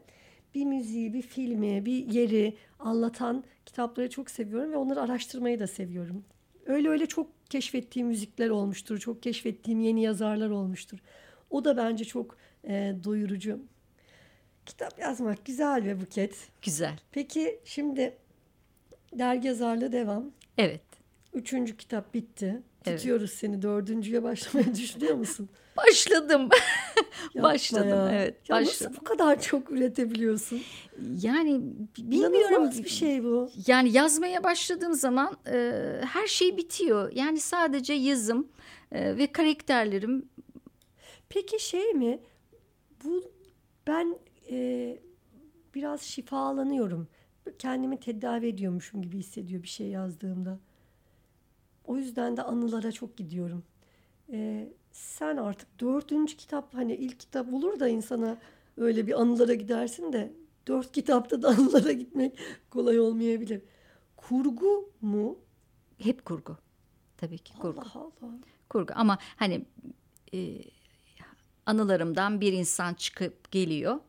bir 0.55 0.65
müziği, 0.65 1.13
bir 1.13 1.21
filmi, 1.21 1.85
bir 1.85 2.07
yeri 2.07 2.57
anlatan 2.79 3.43
kitapları 3.65 4.09
çok 4.09 4.29
seviyorum 4.29 4.71
ve 4.71 4.77
onları 4.77 5.01
araştırmayı 5.01 5.59
da 5.59 5.67
seviyorum. 5.67 6.23
Öyle 6.65 6.89
öyle 6.89 7.05
çok 7.05 7.27
keşfettiğim 7.49 8.07
müzikler 8.07 8.49
olmuştur. 8.49 8.97
Çok 8.97 9.23
keşfettiğim 9.23 9.79
yeni 9.79 10.03
yazarlar 10.03 10.49
olmuştur. 10.49 10.99
O 11.53 11.65
da 11.65 11.77
bence 11.77 12.05
çok 12.05 12.37
e, 12.67 12.95
doyurucu. 13.03 13.59
Kitap 14.65 14.99
yazmak 14.99 15.45
güzel 15.45 15.83
ve 15.85 16.01
Buket. 16.01 16.35
Güzel. 16.61 16.99
Peki 17.11 17.59
şimdi 17.65 18.17
dergi 19.13 19.47
yazarlığı 19.47 19.91
devam. 19.91 20.31
Evet. 20.57 20.81
Üçüncü 21.33 21.77
kitap 21.77 22.13
bitti. 22.13 22.61
Evet. 22.85 22.97
Tutuyoruz 22.97 23.31
seni. 23.31 23.61
Dördüncüye 23.61 24.23
başlamayı 24.23 24.75
düşünüyor 24.81 25.15
musun? 25.15 25.49
Başladım. 25.77 26.49
başladım. 27.35 27.89
Ya. 27.89 28.09
Evet. 28.11 28.49
Ya 28.49 28.55
başladım. 28.55 28.91
Nasıl 28.91 29.01
bu 29.01 29.03
kadar 29.03 29.41
çok 29.41 29.71
üretebiliyorsun? 29.71 30.61
Yani 31.21 31.61
bilmiyorum. 31.97 32.33
İnanılmaz 32.35 32.83
bir 32.83 32.89
şey 32.89 33.23
bu. 33.23 33.51
Yani 33.67 33.91
yazmaya 33.91 34.43
başladığım 34.43 34.93
zaman 34.93 35.37
e, 35.47 35.71
her 36.13 36.27
şey 36.27 36.57
bitiyor. 36.57 37.11
Yani 37.15 37.39
sadece 37.39 37.93
yazım 37.93 38.47
e, 38.91 39.17
ve 39.17 39.31
karakterlerim. 39.31 40.29
Peki 41.33 41.63
şey 41.63 41.93
mi? 41.93 42.19
Bu 43.03 43.31
ben 43.87 44.17
e, 44.49 44.99
biraz 45.75 46.01
şifalanıyorum. 46.01 47.07
Kendimi 47.59 47.99
tedavi 47.99 48.47
ediyormuşum 48.47 49.01
gibi 49.01 49.17
hissediyor 49.17 49.63
bir 49.63 49.67
şey 49.67 49.87
yazdığımda. 49.87 50.59
O 51.85 51.97
yüzden 51.97 52.37
de 52.37 52.41
anılara 52.41 52.91
çok 52.91 53.17
gidiyorum. 53.17 53.63
Ee, 54.31 54.73
sen 54.91 55.37
artık 55.37 55.79
dördüncü 55.79 56.37
kitap 56.37 56.73
hani 56.73 56.95
ilk 56.95 57.19
kitap 57.19 57.53
olur 57.53 57.79
da 57.79 57.87
insana 57.87 58.37
öyle 58.77 59.07
bir 59.07 59.21
anılara 59.21 59.53
gidersin 59.53 60.13
de 60.13 60.33
dört 60.67 60.91
kitapta 60.91 61.41
da 61.41 61.47
anılara 61.57 61.91
gitmek 61.91 62.39
kolay 62.69 62.99
olmayabilir. 62.99 63.61
Kurgu 64.17 64.91
mu? 65.01 65.37
Hep 65.97 66.25
kurgu. 66.25 66.57
Tabii 67.17 67.37
ki 67.37 67.53
kurgu. 67.57 67.81
Allah 67.81 68.11
Allah. 68.21 68.33
Kurgu 68.69 68.93
ama 68.95 69.17
hani 69.35 69.65
e, 70.33 70.61
anılarımdan 71.65 72.41
bir 72.41 72.53
insan 72.53 72.93
çıkıp 72.93 73.51
geliyor 73.51 73.99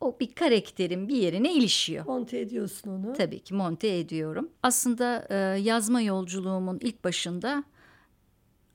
o 0.00 0.16
bir 0.20 0.34
karakterin 0.34 1.08
bir 1.08 1.16
yerine 1.16 1.54
ilişiyor. 1.54 2.06
Monte 2.06 2.38
ediyorsun 2.38 2.90
onu. 2.90 3.12
Tabii 3.12 3.40
ki 3.40 3.54
monte 3.54 3.98
ediyorum. 3.98 4.48
Aslında 4.62 5.26
e, 5.30 5.34
yazma 5.60 6.00
yolculuğumun 6.00 6.78
ilk 6.82 7.04
başında 7.04 7.64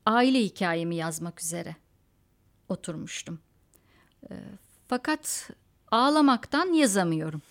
aile 0.05 0.39
hikayemi 0.39 0.95
yazmak 0.95 1.41
üzere 1.41 1.75
oturmuştum. 2.69 3.39
E, 4.29 4.33
fakat 4.87 5.49
ağlamaktan 5.91 6.73
yazamıyorum. 6.73 7.41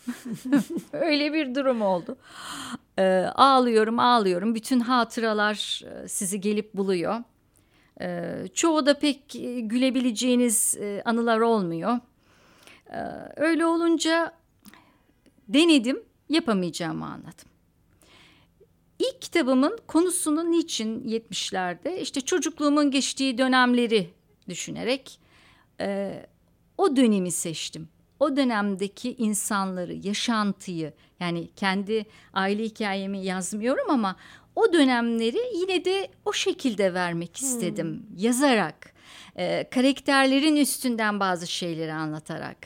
Öyle 0.93 1.33
bir 1.33 1.55
durum 1.55 1.83
oldu. 1.83 2.17
E, 2.99 3.03
ağlıyorum, 3.35 3.99
ağlıyorum. 3.99 4.55
Bütün 4.55 4.81
hatıralar 4.81 5.83
e, 5.85 6.09
sizi 6.09 6.41
gelip 6.41 6.75
buluyor. 6.75 7.23
E, 8.01 8.35
çoğu 8.55 8.87
da 8.87 8.99
pek 8.99 9.37
e, 9.37 9.61
gülebileceğiniz 9.61 10.77
e, 10.81 11.03
anılar 11.05 11.41
olmuyor. 11.41 11.99
Ee, 12.95 12.97
öyle 13.37 13.67
olunca 13.67 14.33
denedim, 15.49 16.03
yapamayacağımı 16.29 17.07
anladım. 17.07 17.49
İlk 18.99 19.23
kitabımın 19.23 19.79
konusunu 19.87 20.51
niçin 20.51 21.01
70'lerde 21.01 21.97
işte 21.97 22.21
çocukluğumun 22.21 22.91
geçtiği 22.91 23.39
dönemleri 23.39 24.11
düşünerek 24.49 25.21
e, 25.81 26.21
o 26.79 26.97
dönemi 26.97 27.31
seçtim. 27.31 27.89
O 28.21 28.37
dönemdeki 28.37 29.15
insanları, 29.15 29.95
yaşantıyı 29.95 30.93
yani 31.21 31.49
kendi 31.57 32.07
aile 32.33 32.65
hikayemi 32.65 33.25
yazmıyorum 33.25 33.91
ama 33.91 34.17
o 34.57 34.73
dönemleri 34.73 35.39
yine 35.55 35.85
de 35.85 36.09
o 36.25 36.33
şekilde 36.33 36.95
vermek 36.95 37.37
istedim 37.37 37.87
hmm. 37.87 38.17
yazarak 38.17 38.95
e, 39.37 39.65
karakterlerin 39.71 40.57
üstünden 40.57 41.21
bazı 41.21 41.47
şeyleri 41.47 41.93
anlatarak. 41.93 42.57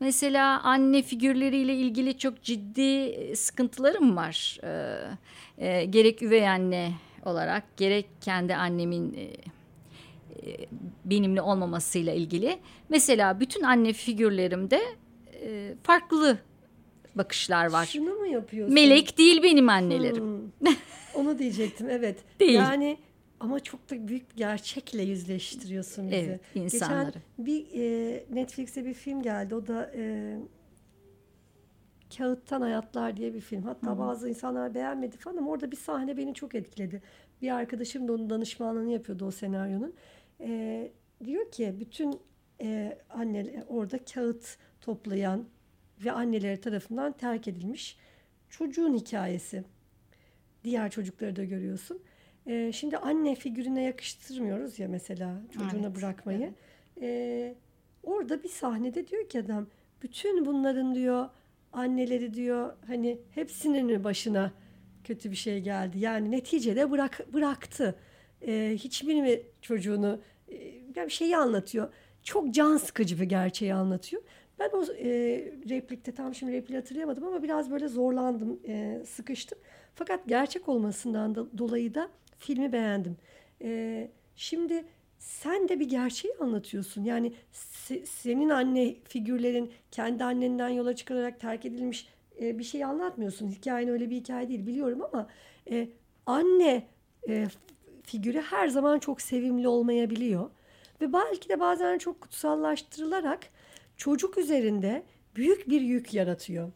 Mesela 0.00 0.60
anne 0.62 1.02
figürleriyle 1.02 1.74
ilgili 1.74 2.18
çok 2.18 2.42
ciddi 2.42 2.80
e, 2.80 3.36
sıkıntılarım 3.36 4.16
var. 4.16 4.58
E, 4.62 4.98
e, 5.58 5.84
gerek 5.84 6.22
üvey 6.22 6.48
anne 6.48 6.92
olarak 7.24 7.76
gerek 7.76 8.06
kendi 8.20 8.54
annemin 8.54 9.14
e, 9.14 9.22
e, 10.50 10.66
benimle 11.04 11.42
olmamasıyla 11.42 12.12
ilgili. 12.12 12.58
Mesela 12.88 13.40
bütün 13.40 13.62
anne 13.62 13.92
figürlerimde 13.92 14.82
e, 15.42 15.74
farklı 15.82 16.38
bakışlar 17.14 17.70
var. 17.70 17.86
Şunu 17.86 18.14
mu 18.14 18.26
yapıyorsun? 18.26 18.74
Melek 18.74 19.18
değil 19.18 19.42
benim 19.42 19.68
annelerim. 19.68 20.24
Hmm. 20.24 20.72
Onu 21.16 21.38
diyecektim 21.38 21.90
evet. 21.90 22.18
Değil. 22.40 22.54
Yani 22.54 22.98
ama 23.40 23.60
çok 23.60 23.90
da 23.90 24.08
büyük 24.08 24.30
bir 24.30 24.36
gerçekle 24.36 25.02
yüzleştiriyorsun 25.02 26.10
bizi. 26.10 26.16
Evet, 26.16 26.40
insanları. 26.54 27.06
Geçen 27.06 27.22
bir 27.38 27.66
e, 27.74 28.24
Netflix'e 28.30 28.84
bir 28.84 28.94
film 28.94 29.22
geldi. 29.22 29.54
O 29.54 29.66
da 29.66 29.92
e, 29.94 30.36
Kağıttan 32.16 32.60
Hayatlar 32.60 33.16
diye 33.16 33.34
bir 33.34 33.40
film. 33.40 33.62
Hatta 33.62 33.90
Hı-hı. 33.90 33.98
bazı 33.98 34.28
insanlar 34.28 34.74
beğenmedi 34.74 35.16
falan 35.16 35.36
ama 35.36 35.50
orada 35.50 35.70
bir 35.70 35.76
sahne 35.76 36.16
beni 36.16 36.34
çok 36.34 36.54
etkiledi. 36.54 37.02
Bir 37.42 37.50
arkadaşım 37.50 38.08
da 38.08 38.12
onun 38.12 38.30
danışmanlığını 38.30 38.92
yapıyordu 38.92 39.26
o 39.26 39.30
senaryonun. 39.30 39.94
E, 40.40 40.90
diyor 41.24 41.50
ki 41.50 41.74
bütün 41.80 42.20
e, 42.60 42.98
anneler 43.10 43.64
orada 43.68 44.04
kağıt 44.04 44.58
toplayan 44.80 45.44
ve 46.04 46.12
anneleri 46.12 46.60
tarafından 46.60 47.12
terk 47.12 47.48
edilmiş 47.48 47.96
çocuğun 48.50 48.94
hikayesi. 48.94 49.64
Diğer 50.66 50.90
çocukları 50.90 51.36
da 51.36 51.44
görüyorsun. 51.44 52.02
E, 52.46 52.72
şimdi 52.72 52.96
anne 52.96 53.34
figürüne 53.34 53.82
yakıştırmıyoruz 53.82 54.78
ya 54.78 54.88
mesela 54.88 55.42
çocuğuna 55.50 55.86
evet, 55.86 55.96
bırakmayı. 55.96 56.52
Evet. 56.96 57.02
E, 57.02 57.54
orada 58.02 58.42
bir 58.42 58.48
sahnede 58.48 59.08
diyor 59.08 59.28
ki 59.28 59.40
adam 59.40 59.66
bütün 60.02 60.46
bunların 60.46 60.94
diyor 60.94 61.28
anneleri 61.72 62.34
diyor 62.34 62.72
hani 62.86 63.18
hepsinin 63.34 64.04
başına 64.04 64.52
kötü 65.04 65.30
bir 65.30 65.36
şey 65.36 65.60
geldi. 65.60 65.98
Yani 65.98 66.30
neticede 66.30 66.90
bırak 66.90 67.26
bıraktı. 67.32 67.94
E, 68.46 68.72
hiçbir 68.78 69.22
mi 69.22 69.40
çocuğunu 69.62 70.20
e, 70.52 71.06
bir 71.06 71.10
şeyi 71.10 71.36
anlatıyor. 71.36 71.92
Çok 72.22 72.54
can 72.54 72.76
sıkıcı 72.76 73.20
bir 73.20 73.24
gerçeği 73.24 73.74
anlatıyor. 73.74 74.22
Ben 74.58 74.70
o 74.72 74.84
e, 74.92 75.08
replikte 75.68 76.12
tam 76.12 76.34
şimdi 76.34 76.52
repliği 76.52 76.78
hatırlayamadım 76.78 77.24
ama 77.24 77.42
biraz 77.42 77.70
böyle 77.70 77.88
zorlandım, 77.88 78.60
e, 78.68 79.02
sıkıştım. 79.06 79.58
Fakat 79.96 80.28
gerçek 80.28 80.68
olmasından 80.68 81.34
da, 81.34 81.58
dolayı 81.58 81.94
da 81.94 82.08
filmi 82.38 82.72
beğendim. 82.72 83.16
E, 83.62 84.08
şimdi 84.36 84.84
sen 85.18 85.68
de 85.68 85.80
bir 85.80 85.88
gerçeği 85.88 86.34
anlatıyorsun. 86.40 87.04
Yani 87.04 87.32
se, 87.52 88.06
senin 88.06 88.48
anne 88.48 88.94
figürlerin 89.04 89.72
kendi 89.90 90.24
annenden 90.24 90.68
yola 90.68 90.96
çıkarak 90.96 91.40
terk 91.40 91.64
edilmiş 91.64 92.08
e, 92.40 92.58
bir 92.58 92.64
şey 92.64 92.84
anlatmıyorsun. 92.84 93.48
Hikayen 93.48 93.88
öyle 93.88 94.10
bir 94.10 94.16
hikaye 94.16 94.48
değil 94.48 94.66
biliyorum 94.66 95.02
ama 95.02 95.28
e, 95.70 95.88
anne 96.26 96.86
e, 97.28 97.46
figürü 98.02 98.40
her 98.40 98.68
zaman 98.68 98.98
çok 98.98 99.20
sevimli 99.20 99.68
olmayabiliyor. 99.68 100.50
Ve 101.00 101.12
belki 101.12 101.48
de 101.48 101.60
bazen 101.60 101.98
çok 101.98 102.20
kutsallaştırılarak 102.20 103.40
çocuk 103.96 104.38
üzerinde 104.38 105.02
büyük 105.36 105.68
bir 105.68 105.80
yük 105.80 106.14
yaratıyor. 106.14 106.72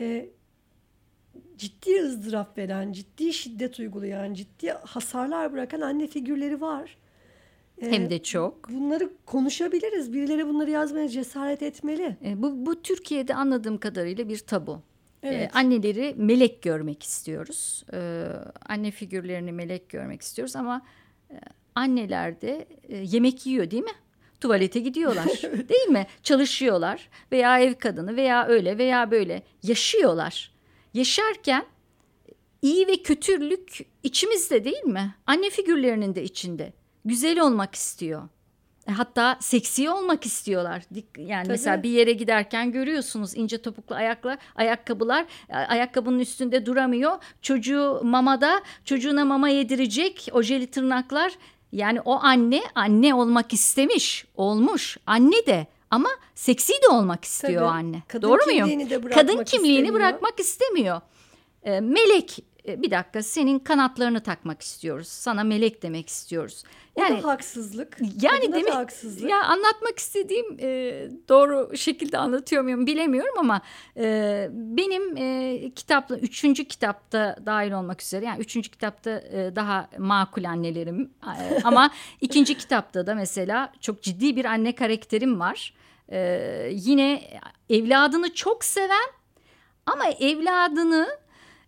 E, 0.00 0.28
ciddi 1.58 2.02
ızdırap 2.02 2.58
veren, 2.58 2.92
ciddi 2.92 3.32
şiddet 3.32 3.78
uygulayan, 3.78 4.34
ciddi 4.34 4.70
hasarlar 4.70 5.52
bırakan 5.52 5.80
anne 5.80 6.06
figürleri 6.06 6.60
var. 6.60 6.96
e, 7.82 7.90
Hem 7.90 8.10
de 8.10 8.22
çok. 8.22 8.68
bunları 8.70 9.10
konuşabiliriz. 9.26 10.12
Birileri 10.12 10.48
bunları 10.48 10.70
yazmaya 10.70 11.08
cesaret 11.08 11.62
etmeli. 11.62 12.16
E, 12.24 12.42
bu, 12.42 12.66
bu 12.66 12.82
Türkiye'de 12.82 13.34
anladığım 13.34 13.78
kadarıyla 13.78 14.28
bir 14.28 14.38
tabu. 14.38 14.82
E, 15.22 15.28
Evet. 15.28 15.56
anneleri 15.56 16.14
melek 16.16 16.62
görmek 16.62 17.02
istiyoruz. 17.02 17.84
E, 17.92 18.26
anne 18.68 18.90
figürlerini 18.90 19.52
melek 19.52 19.88
görmek 19.88 20.22
istiyoruz 20.22 20.56
ama 20.56 20.82
e, 21.30 21.34
anneler 21.74 22.40
de 22.40 22.66
e, 22.88 22.96
yemek 22.96 23.46
yiyor 23.46 23.70
değil 23.70 23.82
mi? 23.82 23.90
Tuvalete 24.40 24.80
gidiyorlar 24.80 25.26
değil 25.68 25.88
mi? 25.88 26.06
Çalışıyorlar 26.22 27.08
veya 27.32 27.58
ev 27.60 27.74
kadını 27.74 28.16
veya 28.16 28.46
öyle 28.46 28.78
veya 28.78 29.10
böyle 29.10 29.42
yaşıyorlar. 29.62 30.53
Yaşarken 30.94 31.64
iyi 32.62 32.86
ve 32.86 32.96
kötülük 32.96 33.78
içimizde 34.02 34.64
değil 34.64 34.84
mi? 34.84 35.14
Anne 35.26 35.50
figürlerinin 35.50 36.14
de 36.14 36.22
içinde. 36.24 36.72
Güzel 37.04 37.40
olmak 37.40 37.74
istiyor. 37.74 38.28
E, 38.88 38.92
Hatta 38.92 39.36
seksi 39.40 39.90
olmak 39.90 40.26
istiyorlar. 40.26 40.82
Yani 41.18 41.42
Tabii. 41.42 41.48
mesela 41.52 41.82
bir 41.82 41.90
yere 41.90 42.12
giderken 42.12 42.72
görüyorsunuz 42.72 43.36
ince 43.36 43.62
topuklu 43.62 43.94
ayaklar, 43.94 44.38
ayakkabılar, 44.56 45.26
a- 45.52 45.54
ayakkabının 45.56 46.18
üstünde 46.18 46.66
duramıyor. 46.66 47.12
Çocuğu 47.42 48.00
mamada, 48.04 48.62
çocuğuna 48.84 49.24
mama 49.24 49.48
yedirecek 49.48 50.28
ojeli 50.32 50.66
tırnaklar. 50.66 51.32
Yani 51.72 52.00
o 52.00 52.12
anne 52.22 52.62
anne 52.74 53.14
olmak 53.14 53.52
istemiş, 53.52 54.24
olmuş. 54.34 54.96
Anne 55.06 55.46
de 55.46 55.66
ama 55.94 56.08
seksi 56.34 56.72
de 56.72 56.88
olmak 56.88 57.24
istiyor 57.24 57.62
Tabii. 57.62 57.70
anne. 57.70 58.02
Kadın 58.08 58.28
Doğru 58.28 58.44
muyum? 58.46 58.88
Kadın 59.14 59.44
kimliğini 59.44 59.76
istemiyor. 59.76 59.94
bırakmak 59.94 60.40
istemiyor. 60.40 61.00
E, 61.62 61.80
melek 61.80 62.38
bir 62.66 62.90
dakika 62.90 63.22
senin 63.22 63.58
kanatlarını 63.58 64.20
takmak 64.22 64.62
istiyoruz. 64.62 65.08
Sana 65.08 65.44
melek 65.44 65.82
demek 65.82 66.08
istiyoruz. 66.08 66.64
O 66.94 67.02
Yani 67.02 67.22
da 67.22 67.28
haksızlık. 67.28 67.98
yani 68.22 68.52
da 68.52 68.56
demek 68.56 68.74
haksızlık. 68.74 69.30
ya 69.30 69.44
anlatmak 69.44 69.98
istediğim 69.98 70.56
e, 70.60 70.66
doğru 71.28 71.76
şekilde 71.76 72.18
anlatıyor 72.18 72.62
muyum 72.62 72.86
bilemiyorum 72.86 73.34
ama 73.38 73.60
e, 73.96 74.48
benim 74.52 75.16
e, 75.16 75.70
kitapla 75.74 76.16
üçüncü 76.18 76.64
kitapta 76.64 77.36
dahil 77.46 77.72
olmak 77.72 78.02
üzere 78.02 78.24
yani 78.24 78.40
üçüncü 78.40 78.70
kitapta 78.70 79.10
e, 79.10 79.56
daha 79.56 79.88
makul 79.98 80.44
annelerim 80.44 81.10
E, 81.40 81.60
ama 81.64 81.90
ikinci 82.20 82.58
kitapta 82.58 83.06
da 83.06 83.14
mesela 83.14 83.72
çok 83.80 84.02
ciddi 84.02 84.36
bir 84.36 84.44
anne 84.44 84.74
karakterim 84.74 85.40
var. 85.40 85.74
E, 86.08 86.68
yine 86.72 87.22
evladını 87.70 88.34
çok 88.34 88.64
seven 88.64 89.08
ama 89.86 90.04
evladını 90.08 91.08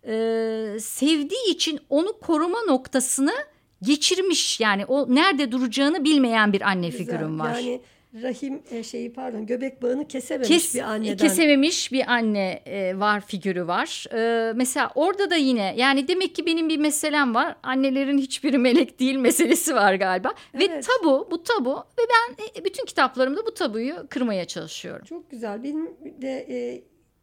e, 0.07 0.79
sevdiği 0.79 1.49
için 1.49 1.79
onu 1.89 2.19
koruma 2.19 2.61
noktasını 2.67 3.33
geçirmiş 3.81 4.59
yani 4.59 4.85
o 4.85 5.15
nerede 5.15 5.51
duracağını 5.51 6.03
bilmeyen 6.03 6.53
bir 6.53 6.61
anne 6.61 6.87
Güzel. 6.89 7.05
figürüm 7.05 7.39
var. 7.39 7.55
Yani 7.55 7.81
rahim 8.23 8.61
e, 8.71 8.83
şeyi 8.83 9.13
pardon 9.13 9.45
göbek 9.45 9.81
bağını 9.81 10.07
kesememiş 10.07 10.47
Kes, 10.47 10.75
bir 10.75 10.81
anneden. 10.81 11.17
kesememiş 11.17 11.91
bir 11.91 12.11
anne 12.11 12.61
e, 12.65 12.99
var 12.99 13.21
figürü 13.21 13.67
var. 13.67 14.05
E, 14.13 14.53
mesela 14.53 14.91
orada 14.95 15.29
da 15.29 15.35
yine 15.35 15.73
yani 15.77 16.07
demek 16.07 16.35
ki 16.35 16.45
benim 16.45 16.69
bir 16.69 16.77
meselem 16.77 17.35
var. 17.35 17.55
Annelerin 17.63 18.17
hiçbiri 18.17 18.57
melek 18.57 18.99
değil 18.99 19.15
meselesi 19.15 19.75
var 19.75 19.93
galiba. 19.93 20.33
Ve 20.53 20.63
Evet. 20.65 20.87
tabu 20.87 21.27
bu 21.31 21.43
tabu 21.43 21.75
ve 21.77 22.01
ben 22.09 22.43
e, 22.61 22.65
bütün 22.65 22.85
kitaplarımda 22.85 23.45
bu 23.45 23.53
tabuyu 23.53 23.95
kırmaya 24.09 24.45
çalışıyorum. 24.45 25.05
Çok 25.05 25.31
güzel. 25.31 25.63
Benim 25.63 25.89
de 26.21 26.45
e, 26.49 26.81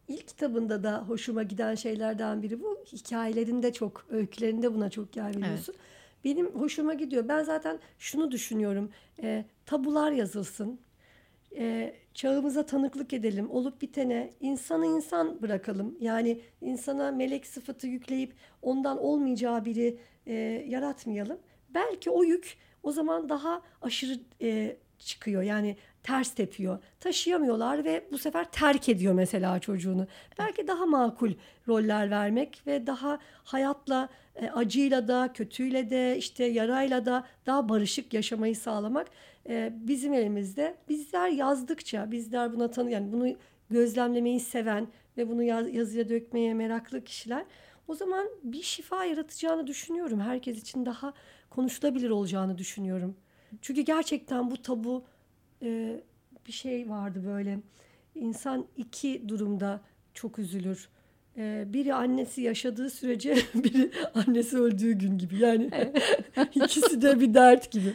ilk 0.09 0.29
kitabında 0.29 0.83
da 0.83 1.05
hoşuma 1.09 1.43
giden 1.43 1.75
şeylerden 1.75 2.43
biri 2.43 2.63
bu. 2.63 2.85
Hikayelerinde 2.93 3.73
çok, 3.73 4.07
öykülerinde 4.11 4.75
buna 4.75 4.91
çok 4.91 5.17
yer 5.17 5.37
veriyorsun. 5.37 5.75
Benim 6.25 6.47
hoşuma 6.47 6.95
gidiyor. 6.95 7.29
Ben 7.29 7.43
zaten 7.43 7.79
şunu 7.99 8.31
düşünüyorum. 8.31 8.91
E, 9.23 9.45
tabular 9.67 10.13
yazılsın. 10.13 10.81
E, 11.57 11.95
çağımıza 12.15 12.67
tanıklık 12.67 13.13
edelim. 13.13 13.51
Olup 13.51 13.83
bitene 13.83 14.31
insanı 14.41 14.87
insan 14.87 15.43
bırakalım. 15.43 15.97
Yani 16.01 16.41
insana 16.61 17.11
melek 17.11 17.47
sıfatı 17.47 17.87
yükleyip 17.87 18.33
ondan 18.63 18.99
olmayacağı 18.99 19.65
biri 19.65 19.99
e, 20.27 20.35
yaratmayalım. 20.69 21.39
Belki 21.75 22.11
o 22.11 22.25
yük 22.25 22.57
o 22.83 22.93
zaman 22.93 23.29
daha 23.29 23.63
aşırı 23.83 24.21
e, 24.43 24.77
çıkıyor. 24.99 25.43
Yani 25.43 25.77
ters 26.05 26.35
tepiyor. 26.35 26.79
Taşıyamıyorlar 27.01 27.85
ve 27.85 28.05
bu 28.13 28.19
sefer 28.19 28.51
terk 28.51 28.89
ediyor 28.89 29.15
mesela 29.15 29.59
çocuğunu. 29.59 30.07
Belki 30.39 30.69
daha 30.69 30.87
makul 30.87 31.33
roller 31.69 32.11
vermek 32.11 32.63
ve 32.67 32.87
daha 32.87 33.19
hayatla, 33.45 34.09
e, 34.37 34.51
acıyla 34.51 35.09
da, 35.09 35.33
kötüyle 35.35 35.91
de, 35.91 36.17
işte 36.19 36.45
yarayla 36.45 37.07
da 37.07 37.25
daha 37.47 37.69
barışık 37.69 38.15
yaşamayı 38.15 38.57
sağlamak 38.57 39.07
e, 39.49 39.73
bizim 39.75 40.13
elimizde. 40.15 40.75
Bizler 40.89 41.29
yazdıkça, 41.29 42.11
bizler 42.11 42.53
buna 42.53 42.71
tanı 42.71 42.91
yani 42.91 43.13
bunu 43.13 43.37
gözlemlemeyi 43.71 44.41
seven 44.41 44.89
ve 45.17 45.29
bunu 45.29 45.43
yaz- 45.43 45.75
yazıya 45.75 46.09
dökmeye 46.09 46.55
meraklı 46.55 47.05
kişiler 47.05 47.45
o 47.89 47.95
zaman 47.95 48.29
bir 48.43 48.63
şifa 48.63 49.05
yaratacağını 49.05 49.67
düşünüyorum. 49.67 50.21
Herkes 50.21 50.61
için 50.61 50.87
daha 50.87 51.13
konuşulabilir 51.51 52.11
olacağını 52.11 52.59
düşünüyorum. 52.59 53.17
Çünkü 53.63 53.81
gerçekten 53.81 54.51
bu 54.51 54.63
tabu 54.63 55.05
e, 55.65 56.01
bir 56.47 56.53
şey 56.53 56.91
vardı 56.91 57.23
böyle. 57.27 57.59
İnsan 58.15 58.67
iki 58.77 59.29
durumda 59.29 59.81
çok 60.15 60.39
üzülür. 60.39 60.89
E, 61.39 61.65
biri 61.73 61.95
annesi 61.95 62.43
yaşadığı 62.43 62.91
sürece, 62.91 63.35
biri 63.55 63.91
annesi 64.15 64.59
öldüğü 64.59 64.93
gün 64.93 65.19
gibi. 65.19 65.37
Yani 65.39 65.71
ikisi 66.55 67.03
de 67.03 67.21
bir 67.21 67.35
dert 67.35 67.71
gibi. 67.71 67.95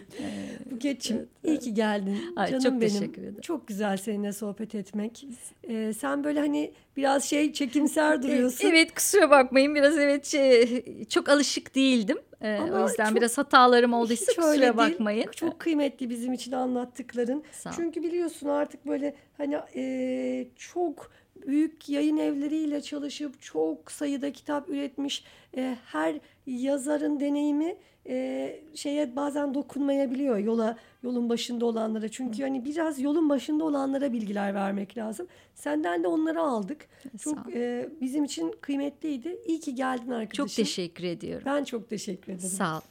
Buket'ciğim 0.72 1.28
iyi 1.44 1.60
ki 1.60 1.74
geldin. 1.74 2.18
Ay, 2.36 2.48
Canım 2.48 2.64
çok 2.64 2.72
benim. 2.72 2.82
teşekkür 2.94 3.22
ederim. 3.22 3.42
Çok 3.42 3.68
güzel 3.68 3.98
seninle 3.98 4.34
sohbet 4.34 4.76
etmek. 4.76 5.26
E, 5.64 5.94
sen 5.94 6.24
böyle 6.24 6.40
hani 6.40 6.72
biraz 6.98 7.24
şey 7.24 7.54
çekimser 7.54 8.24
duruyorsun. 8.24 8.68
Evet 8.68 8.96
kusura 8.96 9.30
bakmayın 9.30 9.76
biraz 9.76 9.98
evet 9.98 10.26
şey, 10.26 10.84
çok 11.10 11.30
alışık 11.30 11.76
değildim. 11.76 12.18
Ee, 12.42 12.54
Ama 12.56 12.84
o 12.84 12.88
yüzden 12.88 13.06
çok- 13.06 13.16
biraz 13.16 13.38
hatalarım 13.38 13.94
olduysa 13.94 14.26
kusura 14.36 14.62
değil. 14.62 14.78
bakmayın. 14.78 15.26
Çok 15.36 15.60
kıymetli 15.60 16.10
bizim 16.10 16.34
için 16.34 16.52
anlattıkların. 16.52 17.44
Çünkü 17.76 18.04
biliyorsun 18.04 18.48
artık 18.50 18.88
böyle 18.88 19.16
hani 19.38 19.58
e, 19.76 20.48
çok 20.56 21.12
büyük 21.48 21.90
yayın 21.90 22.18
evleriyle 22.18 22.82
çalışıp 22.82 23.42
çok 23.42 23.92
sayıda 23.92 24.32
kitap 24.32 24.70
üretmiş 24.70 25.24
e, 25.58 25.78
her 25.86 26.20
yazarın 26.48 27.20
deneyimi 27.20 27.76
e, 28.08 28.60
şeye 28.76 29.16
bazen 29.16 29.54
dokunmayabiliyor 29.54 30.38
yola 30.38 30.78
yolun 31.04 31.30
başında 31.30 31.66
olanlara. 31.66 32.10
Çünkü 32.10 32.44
hani 32.44 32.66
biraz 32.66 33.00
yolun 33.00 33.30
başında 33.30 33.64
olanlara 33.64 34.14
bilgiler 34.14 34.54
vermek 34.56 34.98
lazım. 34.98 35.28
Senden 35.56 36.04
de 36.04 36.08
onları 36.08 36.42
aldık. 36.42 36.88
Çok 37.20 37.54
e, 37.54 37.90
bizim 38.02 38.24
için 38.24 38.56
kıymetliydi. 38.62 39.40
İyi 39.46 39.60
ki 39.60 39.76
geldin 39.76 40.12
arkadaşım. 40.12 40.46
Çok 40.46 40.56
teşekkür 40.56 41.04
ediyorum. 41.04 41.44
Ben 41.46 41.64
çok 41.64 41.90
teşekkür 41.90 42.34
ederim. 42.34 42.50
Sağ 42.50 42.78
ol. 42.78 42.82